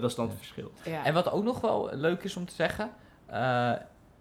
[0.00, 0.70] Dat is dan het verschil.
[0.84, 1.04] Ja.
[1.04, 2.90] En wat ook nog wel leuk is om te zeggen,
[3.26, 3.72] eh,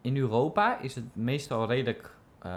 [0.03, 2.15] in Europa is het meestal redelijk.
[2.39, 2.51] eh,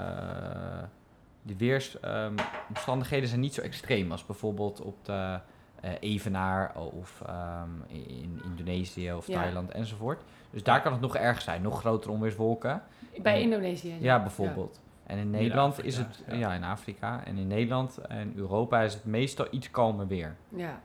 [1.43, 5.39] de weersomstandigheden zijn niet zo extreem als bijvoorbeeld op de
[5.81, 9.41] eh, Evenaar of ehm, in Indonesië of Ja.
[9.41, 10.23] Thailand enzovoort.
[10.51, 12.83] Dus daar kan het nog erg zijn, nog grotere onweerswolken.
[13.23, 13.97] Bij Indonesië.
[14.01, 14.81] Ja, bijvoorbeeld.
[15.07, 16.55] En in Nederland is het, ja.
[16.55, 17.25] in Afrika.
[17.25, 20.37] En in Nederland en Europa is het meestal iets kalmer weer.
[20.49, 20.81] Ja.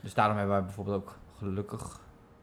[0.00, 2.00] Dus daarom hebben wij bijvoorbeeld ook gelukkig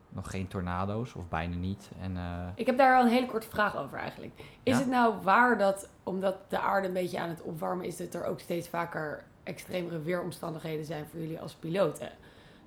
[0.09, 1.91] nog geen tornado's, of bijna niet.
[2.01, 4.31] En, eh, Ik heb daar wel een hele korte vraag over eigenlijk.
[4.63, 4.77] Is Ja?
[4.79, 8.25] het nou waar dat, omdat de aarde een beetje aan het opwarmen is, dat er
[8.25, 12.09] ook steeds vaker extremere weeromstandigheden zijn voor jullie als piloten?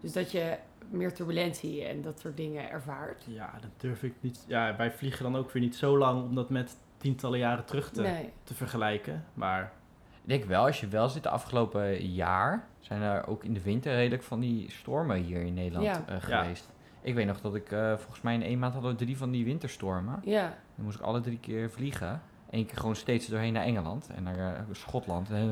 [0.01, 0.57] Dus dat je
[0.91, 3.24] meer turbulentie en dat soort dingen ervaart?
[3.26, 4.45] Ja, dat durf ik niet.
[4.47, 7.91] Ja, wij vliegen dan ook weer niet zo lang om dat met tientallen jaren terug
[7.91, 8.32] te, Nee.
[8.45, 9.24] te vergelijken.
[9.34, 9.62] Maar
[10.22, 13.62] ik denk wel, als je wel zit de afgelopen jaar, zijn er ook in de
[13.62, 16.03] winter redelijk van die stormen hier in Nederland Ja.
[16.07, 16.68] eh, geweest.
[17.03, 19.30] Ik weet nog dat ik, eh, volgens mij in één maand hadden we drie van
[19.30, 20.20] die winterstormen.
[20.24, 20.55] Ja.
[20.74, 22.22] Dan moest ik alle drie keer vliegen.
[22.51, 25.30] Eén keer gewoon steeds doorheen naar Engeland en naar eh, Schotland.
[25.30, 25.44] Eh,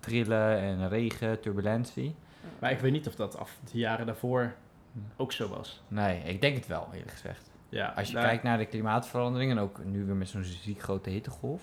[0.00, 2.14] trillen en regen, turbulentie.
[2.58, 4.54] Maar ik weet niet of dat af de jaren daarvoor
[5.16, 5.82] ook zo was.
[5.88, 7.50] Nee, ik denk het wel, eerlijk gezegd.
[7.68, 11.10] Ja, Als je kijkt naar de klimaatverandering en ook nu weer met zo'n ziek grote
[11.10, 11.62] hittegolf,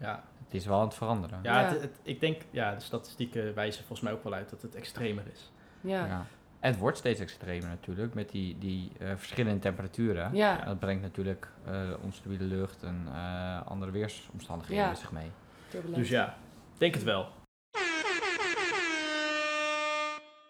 [0.00, 1.38] Ja, het is wel aan het veranderen.
[1.42, 1.68] ja, Ja.
[1.68, 4.74] Het, het- ik denk, ja, de statistieken wijzen volgens mij ook wel uit dat het
[4.74, 5.52] extremer is.
[5.80, 6.06] Ja.
[6.06, 6.26] Ja.
[6.60, 10.34] En het wordt steeds extremer natuurlijk, met die, die eh, verschillende temperaturen.
[10.34, 10.64] Ja.
[10.64, 14.88] Dat brengt natuurlijk eh onstabiele lucht en eh, andere weersomstandigheden Ja.
[14.90, 15.30] met zich mee.
[15.94, 16.34] Dus ja,
[16.78, 17.28] denk het wel.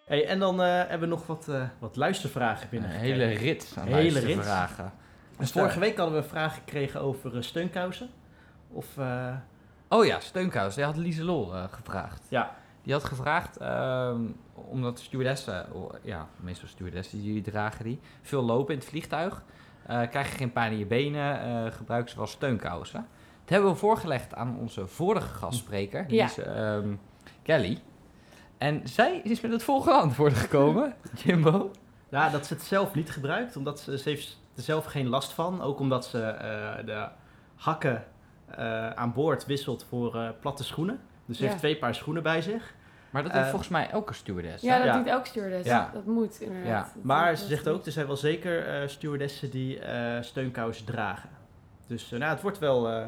[0.07, 2.91] Hey, en dan eh, hebben we nog wat, eh, wat luistervragen Een binnen.
[2.91, 4.39] hele rit aan Hele rit.
[4.43, 4.93] vragen.
[5.39, 8.11] Dus vorige week hadden we een vraag gekregen over steunkousen.
[8.71, 9.35] Of, eh,
[9.89, 10.75] Oh ja, steunkous.
[10.75, 12.27] Die had Lieselol eh gevraagd.
[12.29, 12.55] ja,
[12.89, 14.21] Die had gevraagd, ehm,
[14.55, 15.67] omdat stewardessen,
[16.03, 19.43] ja, meestal stewardessen, die dragen die, veel lopen in het vliegtuig.
[19.87, 23.07] eh krijg je geen pijn in je benen, eh gebruiken ze wel steunkousen.
[23.41, 26.95] Dat hebben we voorgelegd aan onze vorige gastspreker, die is ehm,
[27.43, 27.79] Kelly.
[28.59, 31.71] En zij is met het volgende antwoord gekomen, Jimbo.
[32.09, 35.33] Ja, dat ze het zelf niet gebruikt, omdat ze, ze heeft er zelf geen last
[35.33, 35.63] van.
[35.63, 37.09] Ook omdat ze eh, de
[37.55, 38.05] hakken
[38.47, 41.01] eh, aan boord wisselt voor eh, platte schoenen.
[41.27, 41.49] Dus ze Ja.
[41.49, 42.77] heeft twee paar schoenen bij zich.
[43.11, 44.63] Maar dat Eh, heeft volgens mij elke stewardess.
[44.63, 44.97] Ja, dat Ja.
[44.97, 45.65] doet elk stewardess.
[45.69, 45.91] Ja.
[45.93, 46.67] Dat moet inderdaad.
[46.87, 46.93] Ja.
[46.95, 50.85] Dat- Maar dat- ze zegt ook, er zijn wel zeker eh stewardessen die eh steunkousen
[50.87, 51.29] dragen.
[51.87, 53.07] Dus eh, nou, het, wordt wel, eh,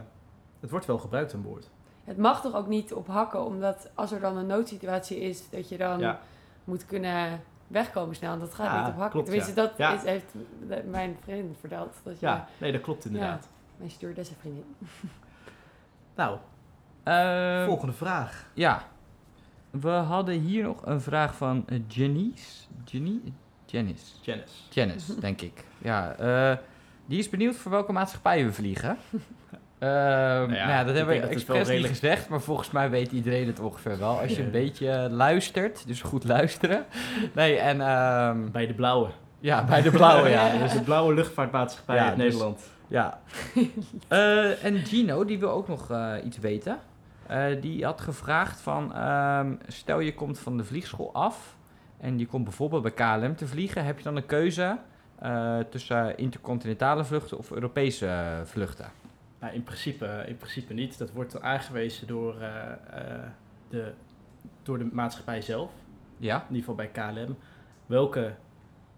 [0.60, 1.70] het wordt wel gebruikt aan boord.
[2.04, 5.68] Het mag toch ook niet op hakken, omdat als er dan een noodsituatie is, dat
[5.68, 6.20] je dan Ja.
[6.64, 8.32] moet kunnen wegkomen snel.
[8.32, 9.10] En dat gaat Ja, niet op hakken.
[9.10, 9.66] klopt, Tenminste, ja.
[9.66, 9.92] dat Ja.
[9.94, 10.34] is, heeft
[10.84, 11.96] mijn vriendin verteld.
[12.02, 13.48] Dat je, Ja, nee, dat klopt inderdaad.
[13.76, 14.76] Mijn stewardessenvriendin.
[16.14, 16.38] Nou,
[17.02, 18.46] Ehm, volgende vraag.
[18.54, 18.82] Ja.
[19.70, 22.44] We hadden hier nog een vraag van eh, Janice.
[22.84, 23.20] Janice?
[23.66, 24.04] Janice.
[24.20, 24.52] Janice.
[24.70, 25.64] Janice, denk ik.
[25.78, 26.56] Ja, eh,
[27.06, 28.96] die is benieuwd voor welke maatschappij we vliegen.
[29.78, 33.12] Ehm nou ja, dat ik hebben we expres niet redelijk- gezegd, maar volgens mij weet
[33.12, 34.20] iedereen het ongeveer wel.
[34.20, 36.84] Als je een beetje eh, luistert, dus goed luisteren.
[37.34, 39.08] Nee, en ehm, Bij de blauwe.
[39.40, 40.58] ja, bij de blauwe, ja.
[40.58, 42.60] Dus de blauwe luchtvaartmaatschappij Ja, uit dus- Nederland.
[42.88, 43.20] Ja.
[44.08, 46.78] Eh, en Gino, die wil ook nog eh, iets weten.
[47.30, 51.56] Eh, die had gevraagd van, ehm, stel je komt van de vliegschool af
[51.98, 54.78] en je komt bijvoorbeeld bij KLM te vliegen, heb je dan een keuze
[55.18, 58.90] eh, tussen intercontinentale vluchten of Europese eh, vluchten?
[59.40, 60.98] Nou, in, principe, in principe niet.
[60.98, 62.34] Dat wordt aangewezen door,
[63.68, 63.92] de,
[64.62, 65.70] door de maatschappij zelf.
[66.16, 66.36] Ja?
[66.36, 67.36] in ieder geval bij KLM,
[67.86, 68.34] welke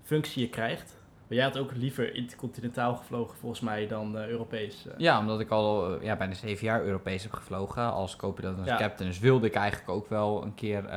[0.03, 1.02] functie je krijgt.
[1.33, 4.87] Maar jij had ook liever intercontinentaal gevlogen volgens mij dan eh, Europees.
[4.87, 4.93] eh.
[4.97, 8.65] Ja, omdat ik al eh, ja, bijna zeven jaar Europees heb gevlogen als co-pilot en
[8.65, 8.77] Ja.
[8.77, 9.09] captain.
[9.11, 10.89] Dus wilde ik eigenlijk ook wel een keer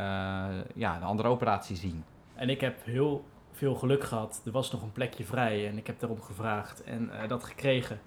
[0.76, 2.04] ja, een andere operatie zien.
[2.34, 4.42] En ik heb heel veel geluk gehad.
[4.46, 8.00] Er was nog een plekje vrij en ik heb daarom gevraagd en dat gekregen.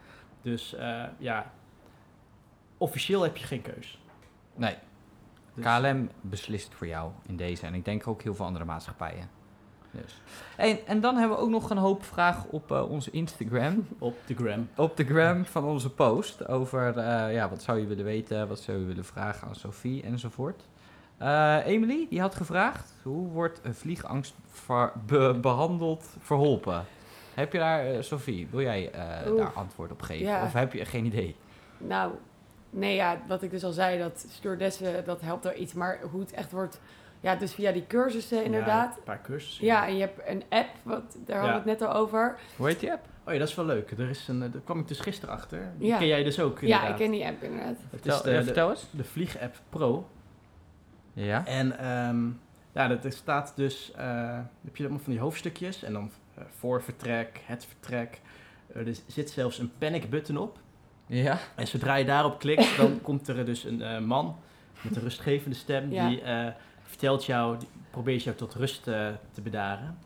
[0.42, 0.76] Dus
[1.18, 1.52] ja,
[2.78, 4.00] officieel heb je geen keus.
[4.54, 4.76] Nee,
[5.54, 9.36] Dus- KLM beslist voor jou in deze en ik denk ook heel veel andere maatschappijen.
[9.90, 10.20] Dus.
[10.56, 13.86] En, en dan hebben we ook nog een hoop vragen op eh, onze Instagram.
[13.98, 14.68] Op de gram.
[14.76, 16.48] Op de gram van onze post.
[16.48, 20.02] Over eh, ja, wat zou je willen weten, wat zou je willen vragen aan Sophie
[20.02, 20.62] enzovoort.
[21.18, 26.84] Eh Emily, die had gevraagd: hoe wordt een vliegangst ver- be- behandeld, verholpen?
[27.34, 30.26] Heb je daar, eh, Sophie, wil jij eh, daar antwoord op geven?
[30.26, 30.44] Ja.
[30.44, 31.36] Of heb je geen idee?
[31.78, 32.12] Nou,
[32.70, 35.72] nee, ja, wat ik dus al zei, dat stewardessen, dat helpt er iets.
[35.72, 36.80] Maar hoe het echt wordt,
[37.20, 38.90] ja, dus via die cursussen inderdaad.
[38.92, 39.64] Ja, een paar cursussen.
[39.64, 42.38] Ja, en je hebt een app, wat, daar hadden we het net al over.
[42.56, 43.06] Hoe heet die app?
[43.26, 43.90] Oh ja, dat is wel leuk.
[43.90, 45.70] Er is een, eh, daar kwam ik dus gisteren achter.
[45.78, 45.98] Die Ja.
[45.98, 46.90] ken jij dus ook Ja, inderdaad.
[46.90, 47.68] ik ken die app inderdaad.
[47.68, 48.86] Het Vertel, is de, eh, de, vertel eens.
[48.90, 50.08] de Vlieg-app Pro.
[51.12, 51.46] Ja.
[51.46, 52.26] En ehm,
[52.72, 56.10] ja, dat er staat dus, eh, heb je allemaal van die hoofdstukjes en dan
[56.56, 58.20] voor vertrek, het vertrek.
[58.74, 60.58] Er zit zelfs een panic button op.
[61.06, 61.38] Ja.
[61.54, 64.36] En zodra je daarop klikt, dan komt er dus een eh, man
[64.80, 66.08] met een rustgevende stem Ja.
[66.08, 66.46] die eh,
[66.88, 69.98] vertelt jou, die probeert jou tot rust eh, te bedaren.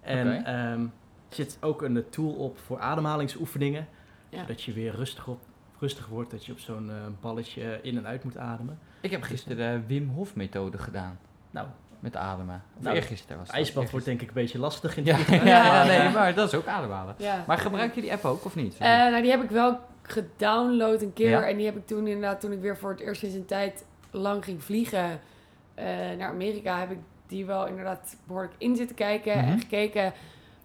[0.00, 0.42] En Oké.
[0.50, 0.80] ehm,
[1.28, 3.86] er zit ook een eh, tool op voor ademhalingsoefeningen,
[4.28, 4.38] Ja.
[4.40, 5.40] zodat je weer rustig, op,
[5.78, 8.78] rustig wordt, dat je op zo'n eh, balletje in en uit moet ademen.
[9.00, 11.18] Ik heb gisteren de Wim Hof methode gedaan.
[11.50, 11.66] Nou,
[12.00, 12.62] Met ademen.
[12.76, 13.56] Of Nou, eergisteren was het.
[13.56, 16.58] ijsbad wordt denk ik een beetje lastig in Ja, het ja, nee, maar dat is
[16.58, 17.14] ook ademhalen.
[17.18, 17.44] Ja.
[17.46, 18.76] Maar gebruik je die app ook of niet?
[18.78, 21.30] Eh, nou, die heb ik wel gedownload een keer.
[21.30, 21.42] Ja?
[21.48, 23.84] En die heb ik toen inderdaad, toen ik weer voor het eerst sinds een tijd
[24.10, 25.20] lang ging vliegen
[25.74, 25.84] eh,
[26.18, 29.46] naar Amerika, heb ik die wel inderdaad behoorlijk in zitten kijken Mhm.
[29.48, 30.12] en gekeken.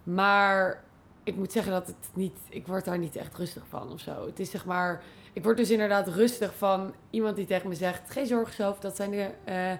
[0.02, 0.82] Maar
[1.24, 4.26] ik moet zeggen dat het niet, ik word daar niet echt rustig van of zo.
[4.26, 5.02] Het is zeg maar,
[5.32, 8.96] ik word dus inderdaad rustig van iemand die tegen me zegt, geen zorgen Sof, dat
[8.96, 9.72] zijn de eh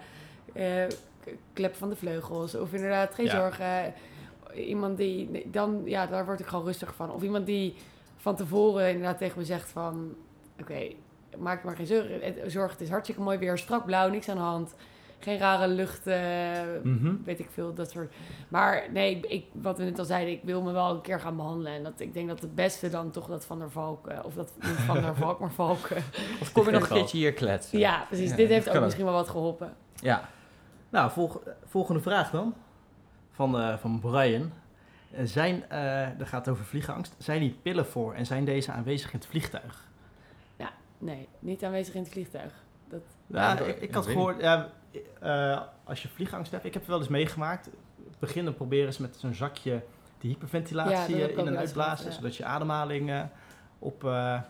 [0.52, 0.88] eh,
[1.52, 2.54] klep van de vleugels.
[2.54, 3.30] Of inderdaad, geen Ja.
[3.30, 3.94] zorgen.
[4.54, 7.10] Iemand die, nee, dan, ja, daar word ik gewoon rustig van.
[7.12, 7.74] Of iemand die
[8.16, 10.14] van tevoren inderdaad tegen me zegt van...
[10.60, 10.92] Oké,
[11.38, 12.50] maak je maar geen zorgen.
[12.50, 13.58] Zorg, het is hartstikke mooi weer.
[13.58, 14.74] Strak blauw, niks aan de hand.
[15.20, 16.18] Geen rare lucht, eh,
[16.82, 17.14] mhm.
[17.24, 18.12] weet ik veel, dat soort...
[18.48, 21.20] Maar nee, ik- ik, wat we net al zeiden, ik wil me wel een keer
[21.20, 21.72] gaan behandelen.
[21.72, 24.06] En dat, ik denk dat het beste dan toch dat Van der Valk...
[24.08, 25.86] eh, of dat niet Van der Valk, maar Valk...
[25.86, 26.02] eh,
[26.40, 27.78] Of kom je nog een keertje hier kletsen?
[27.78, 28.30] ja, precies.
[28.30, 29.74] Ja, Dit heeft ook misschien wel wat geholpen.
[29.94, 30.28] Ja.
[30.88, 32.54] Nou, volg- volgende vraag dan.
[33.30, 34.52] Van, eh, van Brian.
[35.22, 37.14] Zijn, eh dat gaat over vliegangst.
[37.18, 39.88] Zijn die pillen voor en zijn deze aanwezig in het vliegtuig?
[41.02, 42.52] Nee, niet aanwezig in het vliegtuig.
[42.88, 44.68] Dat, Ja, dat- ik, ik had gehoord, ja,
[45.20, 47.66] eh, als je vliegangst hebt, ik heb het wel eens meegemaakt.
[47.66, 49.82] In het begin dan proberen ze met zo'n zakje
[50.20, 52.12] de hyperventilatie eh, in en uitblazen, ja.
[52.12, 53.24] zodat je ademhaling
[53.78, 54.40] op, eh,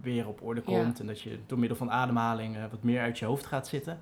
[0.00, 0.82] weer op orde Ja.
[0.82, 3.98] komt en dat je door middel van ademhaling wat meer uit je hoofd gaat zitten.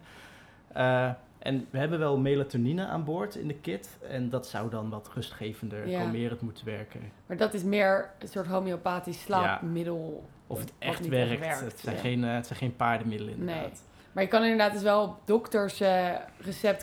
[1.38, 5.10] En we hebben wel melatonine aan boord in de kit en dat zou dan wat
[5.14, 6.00] rustgevender, Ja.
[6.00, 7.00] kalmerend moeten werken.
[7.26, 10.28] maar dat is meer een soort homeopathisch slaapmiddel.
[10.46, 13.82] Of het echt werkt, werkt, het, zijn geen, het zijn geen paardenmiddelen inderdaad.
[14.12, 16.14] Maar je kan inderdaad dus wel op dokters eh,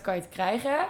[0.02, 0.88] kan je het krijgen.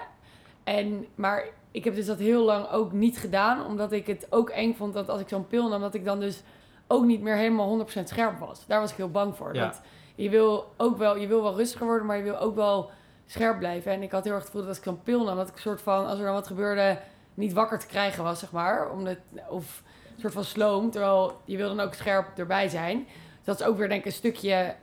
[0.64, 3.66] En, maar ik heb dus dat heel lang ook niet gedaan.
[3.66, 5.82] Omdat ik het ook eng vond dat als ik zo'n pil nam...
[5.82, 6.44] dat ik dan dus
[6.88, 8.66] ook niet meer helemaal 100% scherp was.
[8.68, 9.56] Daar was ik heel bang voor.
[9.56, 9.66] Ja.
[9.66, 9.82] Dat
[10.16, 12.06] je wil ook wel, je wil wel rustiger worden...
[12.06, 12.90] maar je wil ook wel
[13.26, 13.92] scherp blijven.
[13.92, 15.36] En ik had heel erg het gevoel dat als ik zo'n pil nam...
[15.36, 17.00] dat ik een soort van, als er dan wat gebeurde...
[17.34, 18.92] niet wakker te krijgen was, zeg maar.
[18.92, 19.18] Omdat,
[19.50, 19.84] of
[20.16, 20.92] een soort van sloom.
[20.92, 23.06] Terwijl je wil dan ook scherp erbij zijn.
[23.06, 24.76] Dus dat is ook weer denk ik een stukje...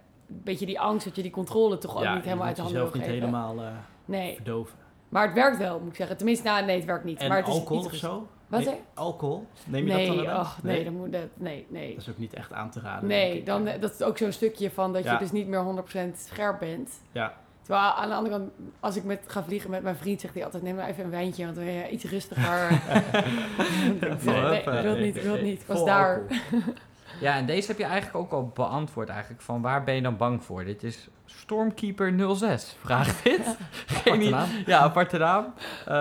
[0.45, 2.83] beetje die angst dat je die controle toch ook ja, niet helemaal uit de handen
[2.83, 3.15] wil niet geven.
[3.19, 3.67] helemaal eh,
[4.05, 4.79] Nee, verdoven.
[5.09, 6.17] maar het werkt wel, moet ik zeggen.
[6.17, 7.19] Tenminste, nou, nee, het werkt niet.
[7.21, 8.27] En maar het is alcohol of zo?
[8.49, 8.81] Wat Nee?
[8.95, 9.47] Alcohol?
[9.67, 10.41] Neem je Nee, dat dan wel?
[10.41, 11.95] och, nee, dan moet dat, nee, nee.
[11.95, 13.09] Dat is ook niet echt aan te raden.
[13.09, 16.19] Nee, dan, eh, dat is ook zo'n stukje van dat je dus niet meer 100%
[16.19, 16.91] scherp bent.
[17.13, 17.33] Ja.
[17.63, 20.45] Terwijl aan de andere kant, als ik met, ga vliegen met mijn vriend, zegt hij
[20.45, 22.71] altijd, neem nou even een wijntje, want dan ben je iets rustiger.
[22.71, 22.81] Ik,
[24.25, 25.61] nee, nee, ik wil het niet, ik wil het niet.
[25.61, 26.23] Ik was daar.
[27.23, 29.43] Ja, en deze heb je eigenlijk ook al beantwoord eigenlijk.
[29.43, 30.65] Van waar ben je dan bang voor?
[30.65, 32.77] Dit is Stormkeeper 06.
[32.81, 33.57] Vraagt dit.
[33.87, 34.49] Geen naam.
[34.67, 35.45] Ja, aparte naam.
[35.87, 35.95] Eh,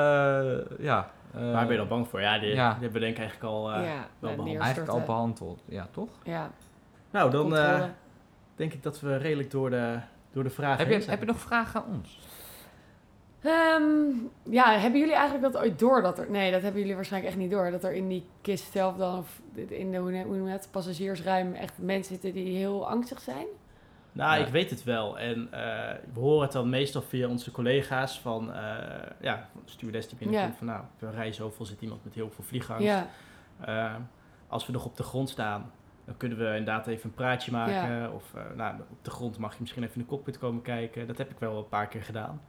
[0.80, 1.12] ja.
[1.34, 2.22] eh, Waar ben je dan bang voor?
[2.22, 2.70] Ja, die, Ja.
[2.74, 3.72] die hebben we denk ik eigenlijk al...
[3.72, 4.60] eh, ja, wel behandeld.
[4.62, 5.64] Eigenlijk al behandeld.
[5.66, 6.10] Ja, toch?
[6.24, 6.52] Ja,
[7.12, 7.84] Nou, dan eh,
[8.56, 9.98] denk ik dat we redelijk door de,
[10.34, 11.18] door de vragen Heb heen je, zijn.
[11.18, 12.20] heb je nog vragen aan ons?
[13.42, 13.84] Ehm,
[14.44, 16.32] ja, hebben jullie eigenlijk dat ooit door dat er...
[16.32, 17.72] Nee, dat hebben jullie waarschijnlijk echt niet door.
[17.72, 21.54] Dat er in die kist zelf dan, of in de, hoe noem je het, passagiersruim
[21.54, 23.46] echt mensen zitten die heel angstig zijn?
[24.12, 24.46] Nou, Ja.
[24.46, 25.20] ik weet het wel.
[25.20, 28.54] En eh, we horen het dan meestal via onze collega's van...
[28.54, 30.58] eh ja, stewardess die binnenkomt Ja.
[30.58, 30.68] van...
[30.68, 32.86] Nou, op een rij zoveel zit iemand met heel veel vliegangst.
[32.86, 33.08] Ja,
[33.60, 33.96] Eh,
[34.48, 35.72] als we nog op de grond staan,
[36.06, 38.14] dan kunnen we inderdaad even een praatje maken.
[38.14, 41.08] Of eh, nou, op de grond mag je misschien even in de cockpit komen kijken.
[41.08, 42.42] Dat heb ik wel een paar keer gedaan.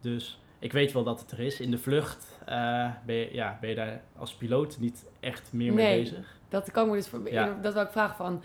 [0.00, 1.60] Dus ik weet wel dat het er is.
[1.60, 5.72] In de vlucht eh, ben, je, ja, ben je daar als piloot niet echt meer
[5.72, 6.00] mee Nee.
[6.02, 6.38] bezig.
[6.50, 7.08] Dat kan me dus...
[7.08, 7.58] voor- Ja.
[7.62, 8.42] Dat wil ik vragen van...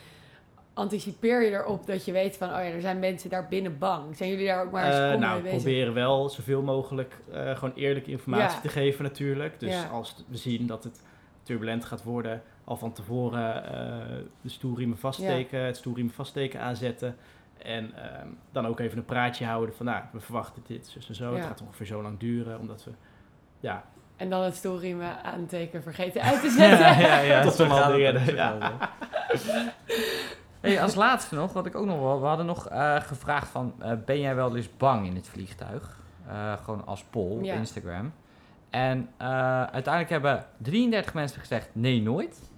[0.73, 4.15] anticipeer je erop dat je weet van, oh ja, er zijn mensen daar binnen bang.
[4.17, 7.55] Zijn jullie daar ook maar een Eh, seconde nou, we proberen wel zoveel mogelijk eh,
[7.57, 8.61] gewoon eerlijke informatie Ja.
[8.61, 9.59] te geven natuurlijk.
[9.59, 9.85] Dus Ja.
[9.87, 11.01] als we zien dat het
[11.43, 17.15] turbulent gaat worden, al van tevoren eh, de stoelriemen vaststeken, het stoelriemen vaststeken aanzetten.
[17.57, 21.15] En ehm, dan ook even een praatje houden van, nou, we verwachten dit, zus en
[21.15, 21.33] zo.
[21.35, 22.91] Het gaat ongeveer zo lang duren, omdat we,
[23.59, 23.83] ja,
[24.15, 26.79] En dan het stoelriemen aanteken vergeten uit te zetten.
[26.79, 27.41] ja, ja, ja.
[27.41, 28.71] Dingen, zo ja.
[30.61, 32.21] Hey, als laatste nog, wat ik ook nog wel...
[32.21, 33.73] We hadden nog eh, gevraagd van...
[33.79, 35.99] eh, ben jij wel eens bang in het vliegtuig?
[36.27, 37.53] Eh, gewoon als poll op Ja.
[37.53, 38.13] Instagram.
[38.69, 39.27] En eh,
[39.63, 42.49] uiteindelijk hebben 33 mensen gezegd nee, nooit.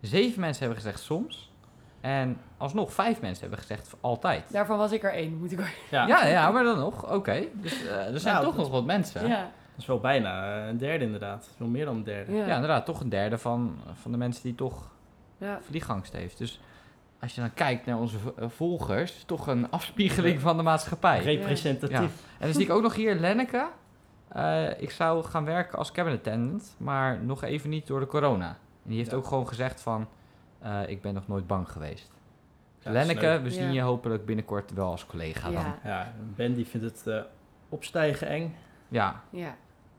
[0.00, 1.52] 7 mensen hebben gezegd soms.
[2.00, 4.52] En alsnog 5 mensen hebben gezegd altijd.
[4.52, 5.66] Daarvan was ik er één, moet ik ook.
[5.90, 7.12] ja, Ja, ja, maar dan nog.
[7.12, 7.42] Oké.
[7.52, 9.26] Dus er zijn Nou, toch dat- nog wat mensen.
[9.28, 9.50] Ja.
[9.72, 11.50] Dat is wel bijna een derde inderdaad.
[11.58, 12.32] Wel meer dan een derde.
[12.32, 12.46] Ja.
[12.46, 12.84] Ja, inderdaad.
[12.84, 14.90] Toch een derde van, van de mensen die toch
[15.38, 15.58] Ja.
[15.62, 16.38] vliegangst heeft.
[16.38, 16.60] Dus
[17.20, 21.18] als je dan kijkt naar onze eh, volgers, toch een afspiegeling van de maatschappij.
[21.20, 21.96] Representatief.
[21.98, 22.02] Ja.
[22.38, 23.68] En dan zie ik ook nog hier Lenneke.
[24.28, 28.48] Eh, ik zou gaan werken als cabin attendant, maar nog even niet door de corona.
[28.48, 29.16] En die heeft Ja.
[29.16, 30.08] ook gewoon gezegd van,
[30.58, 32.10] eh, ik ben nog nooit bang geweest.
[32.78, 33.72] Ja, Lenneke, we zien Ja.
[33.72, 35.64] je hopelijk binnenkort wel als collega dan.
[35.84, 36.12] Ja.
[36.36, 37.20] Ben die vindt het eh,
[37.68, 38.54] opstijgen eng.
[38.92, 39.56] Ja, ja.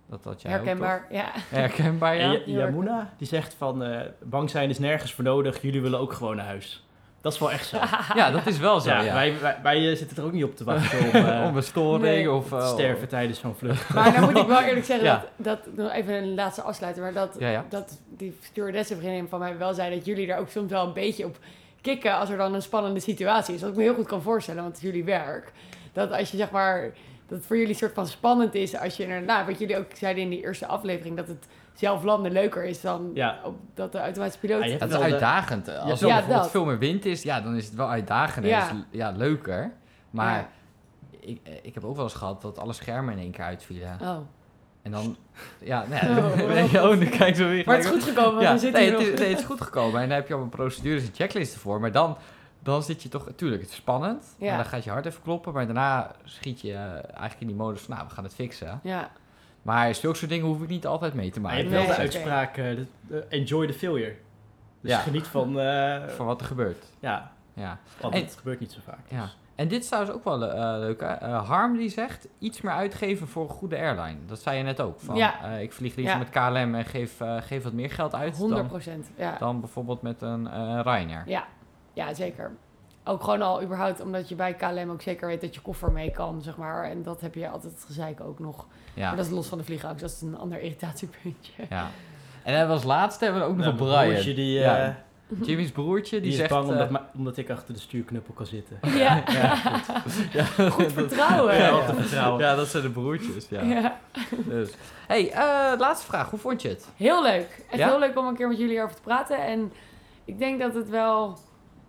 [0.09, 1.07] dat had jij ook, Herkenbaar.
[1.09, 1.31] Ja.
[1.49, 2.39] Herkenbaar, ja.
[2.45, 6.35] Yamuna, die zegt van, eh, bang zijn is nergens voor nodig, jullie willen ook gewoon
[6.35, 6.85] naar huis.
[7.21, 7.77] Dat is wel echt zo.
[8.15, 9.13] Ja, dat is wel zo, Ja, ja.
[9.13, 11.63] Wij, wij, wij, eh, zitten er ook niet op te wachten om eh, Om een
[11.63, 12.31] storing Nee.
[12.31, 12.49] of...
[12.49, 13.89] te sterven tijdens zo'n vlucht.
[13.93, 15.25] Maar dan moet ik wel eerlijk zeggen Ja.
[15.35, 17.65] dat, dat, nog even een laatste afsluiter, maar dat, Ja, ja.
[17.69, 21.25] dat die stewardessenvriendin van mij wel zei dat jullie daar ook soms wel een beetje
[21.25, 21.37] op
[21.81, 23.61] kikken als er dan een spannende situatie is.
[23.61, 25.51] Wat ik me heel goed kan voorstellen, want het is jullie werk.
[25.93, 26.91] Dat als je zeg maar,
[27.27, 30.23] dat het voor jullie soort van spannend is als je inderdaad, wat jullie ook zeiden
[30.23, 33.39] in die eerste aflevering, dat het zelf landen leuker is dan Ja.
[33.43, 34.63] op, dat de automatische piloot...
[34.63, 35.67] Ja, Het is uitdagend.
[35.77, 36.51] Als Ja, er bijvoorbeeld dat.
[36.51, 38.51] veel meer wind is, ja, dan is het wel uitdagender.
[38.91, 39.11] Ja.
[39.11, 39.71] Leuker.
[40.09, 40.49] Maar Ja.
[41.19, 43.97] ik, eh, ik heb ook wel eens gehad dat alle schermen in één keer uitvielen.
[44.01, 44.17] Oh.
[44.81, 45.15] En dan,
[45.59, 46.35] ja, nee, Oh,
[46.71, 47.63] nee, oh, nu kijk zo weer.
[47.65, 49.13] Maar het is goed gekomen, ja, we zitten nee, hier het nog.
[49.15, 50.01] is, nee, het is goed gekomen.
[50.01, 51.79] En dan heb je allemaal procedures en checklisten voor.
[51.79, 52.17] Maar dan,
[52.63, 54.35] dan zit je toch, tuurlijk, het is spannend.
[54.37, 54.49] Ja.
[54.51, 55.53] En dan gaat je hart even kloppen.
[55.53, 58.79] Maar daarna schiet je eh, eigenlijk in die modus van, nou, we gaan het fixen.
[58.83, 59.09] Ja,
[59.61, 61.57] Maar zulke soort dingen hoef ik niet altijd mee te maken.
[61.57, 62.65] je hebt wel de uitspraak, eh,
[63.07, 64.15] de enjoy the failure.
[64.81, 64.97] Dus Ja.
[64.99, 66.85] geniet van, eh, Van wat er gebeurt.
[66.99, 67.77] ja, Ja.
[68.01, 68.99] want En- het gebeurt niet zo vaak.
[69.07, 69.21] Ja.
[69.21, 69.37] dus.
[69.55, 70.99] En dit is trouwens ook wel eh, leuk.
[71.01, 71.07] Hè?
[71.07, 74.17] Eh, Harm die zegt iets meer uitgeven voor een goede airline.
[74.25, 74.99] Dat zei je net ook.
[74.99, 75.43] Van, Ja.
[75.43, 76.19] eh, ik vlieg liever Ja.
[76.19, 79.09] met KLM en geef, eh, geef wat meer geld uit 100 dan, procent.
[79.17, 79.35] Ja.
[79.39, 81.23] dan bijvoorbeeld met een eh Ryanair.
[81.25, 81.43] Ja,
[81.93, 82.51] ja, zeker.
[83.05, 86.11] Ook gewoon al überhaupt omdat je bij KLM ook zeker weet dat je koffer mee
[86.11, 86.83] kan, zeg maar.
[86.83, 88.65] En dat heb je altijd het gezeik ook nog.
[88.93, 89.07] Ja.
[89.07, 91.51] Maar dat is los van de vliegangst, dat is een ander irritatiepuntje.
[91.69, 91.87] ja.
[92.43, 94.05] En dan als laatste hebben we ook nog Nou, een Brian.
[94.09, 94.85] broertje die, Ja.
[94.85, 94.93] eh,
[95.41, 96.49] Jimmy's broertje, die, die is zegt...
[96.49, 98.77] bang eh, omdat, ma- omdat ik achter de stuurknuppel kan zitten.
[98.81, 99.61] Ja, ja,
[100.31, 101.55] ja, goed vertrouwen.
[101.55, 102.41] Ja, wat vertrouwen.
[102.41, 103.47] ja, dat zijn de broertjes.
[103.49, 103.97] Ja.
[104.45, 104.71] Dus.
[105.07, 106.29] hey, eh, laatste vraag.
[106.29, 106.87] Hoe vond je het?
[106.97, 107.65] Heel leuk.
[107.69, 107.87] Echt Ja?
[107.89, 109.45] heel leuk om een keer met jullie over te praten.
[109.45, 109.73] En
[110.25, 111.37] ik denk dat het wel,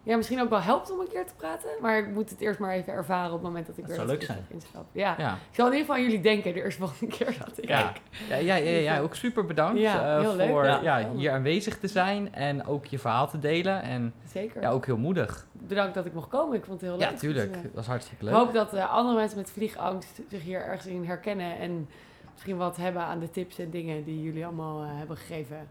[0.04, 1.68] ja, misschien ook wel helpt om een keer te praten.
[1.80, 4.06] Maar ik moet het eerst maar even ervaren op het moment dat ik Dat weer
[4.06, 4.46] zou leuk zijn.
[4.48, 4.84] instap.
[4.92, 5.14] Ja.
[5.18, 5.32] Ja.
[5.32, 7.68] Ik zal in ieder geval aan jullie denken de eerste volgende keer dat ik...
[7.68, 7.92] Ja,
[8.28, 10.48] ja, ja, ja, ja, ook super bedankt Ja, eh, leuk.
[10.48, 11.08] voor Ja.
[11.16, 13.82] hier aanwezig te zijn en ook je verhaal te delen.
[13.82, 14.60] En Zeker.
[14.62, 15.46] ja, ook heel moedig.
[15.52, 16.56] Bedankt dat ik mocht komen.
[16.56, 17.10] Ik vond het heel leuk.
[17.10, 17.48] Ja, tuurlijk.
[17.48, 18.38] Dus, eh, Dat was hartstikke Ik leuk.
[18.40, 21.88] hoop dat eh, andere mensen met vliegangst zich hier ergens in herkennen en
[22.32, 25.68] misschien wat hebben aan de tips en dingen die jullie allemaal hebben gegeven.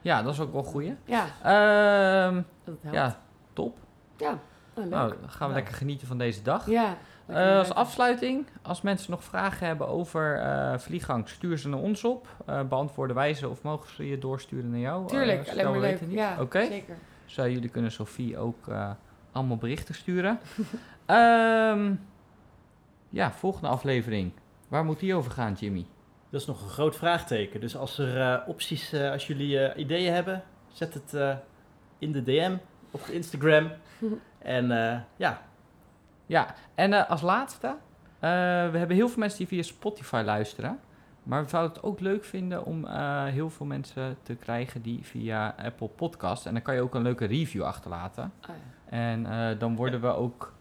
[0.00, 0.94] Ja, dat is ook wel een goeie.
[1.04, 2.96] Ja, Ehm, dat het helpt.
[2.96, 3.18] ja,
[3.52, 3.78] top.
[4.16, 4.38] Ja,
[4.74, 4.90] nou, leuk.
[4.90, 5.52] Nou, dan gaan we Nou.
[5.54, 6.70] lekker genieten van deze dag.
[6.70, 6.96] ja.
[7.26, 12.04] Eh, als afsluiting, als mensen nog vragen hebben over eh vlieggang, stuur ze naar ons
[12.04, 12.26] op.
[12.46, 15.08] Eh, beantwoorden wij ze of mogen ze je doorsturen naar jou?
[15.08, 15.90] Tuurlijk, alleen maar we leuk.
[15.90, 16.16] weten niet.
[16.18, 16.64] Ja, Oké.
[16.66, 16.96] zeker.
[17.24, 18.90] Zo, jullie kunnen Sophie ook eh,
[19.32, 20.38] allemaal berichten sturen.
[21.06, 21.94] Ehm,
[23.08, 24.32] ja, volgende aflevering.
[24.68, 25.86] Waar moet die over gaan, Jimmy?
[26.30, 27.60] Dat is nog een groot vraagteken.
[27.60, 30.42] Dus als er eh, opties, eh, als jullie eh, ideeën hebben,
[30.72, 31.36] zet het eh,
[31.98, 32.56] in de DM
[32.92, 33.70] op Instagram.
[34.38, 35.42] en eh, ja,
[36.26, 38.30] Ja, en eh, als laatste, eh,
[38.70, 40.78] we hebben heel veel mensen die via Spotify luisteren.
[41.22, 44.98] Maar we zouden het ook leuk vinden om eh, heel veel mensen te krijgen die
[45.02, 46.46] via Apple Podcast.
[46.46, 48.32] En dan kan je ook een leuke review achterlaten.
[48.40, 48.54] Ja.
[48.88, 50.52] En eh, dan worden we ook,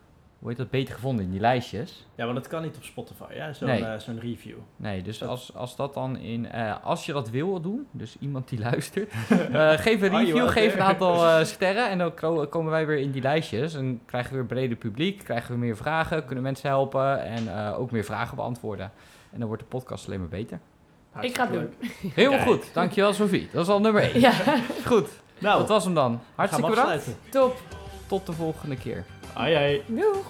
[0.41, 2.05] hoe heet dat, beter gevonden in die lijstjes.
[2.15, 3.53] ja, want dat kan niet op Spotify, ja?
[3.53, 3.85] zo'n Nee.
[3.85, 4.55] eh, zo'n review.
[4.75, 8.15] Nee, dus Dat- als, als dat dan in, eh, als je dat wil doen, dus
[8.19, 12.13] iemand die luistert, eh, geef een review, geef een aantal eh, sterren en dan
[12.49, 13.73] komen wij weer in die lijstjes.
[13.73, 17.79] En krijgen we weer breder publiek, krijgen we meer vragen, kunnen mensen helpen en eh,
[17.79, 18.91] ook meer vragen beantwoorden.
[19.31, 20.59] En dan wordt de podcast alleen maar beter.
[21.21, 21.73] Ik ga het doen.
[22.13, 22.41] Heel Kijk.
[22.41, 23.49] goed, dankjewel Sophie.
[23.53, 24.19] Dat is al nummer 1.
[24.19, 24.31] Ja,
[24.85, 26.19] Goed, Nou, dat was hem dan.
[26.35, 27.15] Hartstikke bedankt.
[27.29, 27.55] top.
[28.07, 29.05] tot de volgende keer.
[29.33, 29.83] Ai ai.
[29.87, 30.25] Doeg!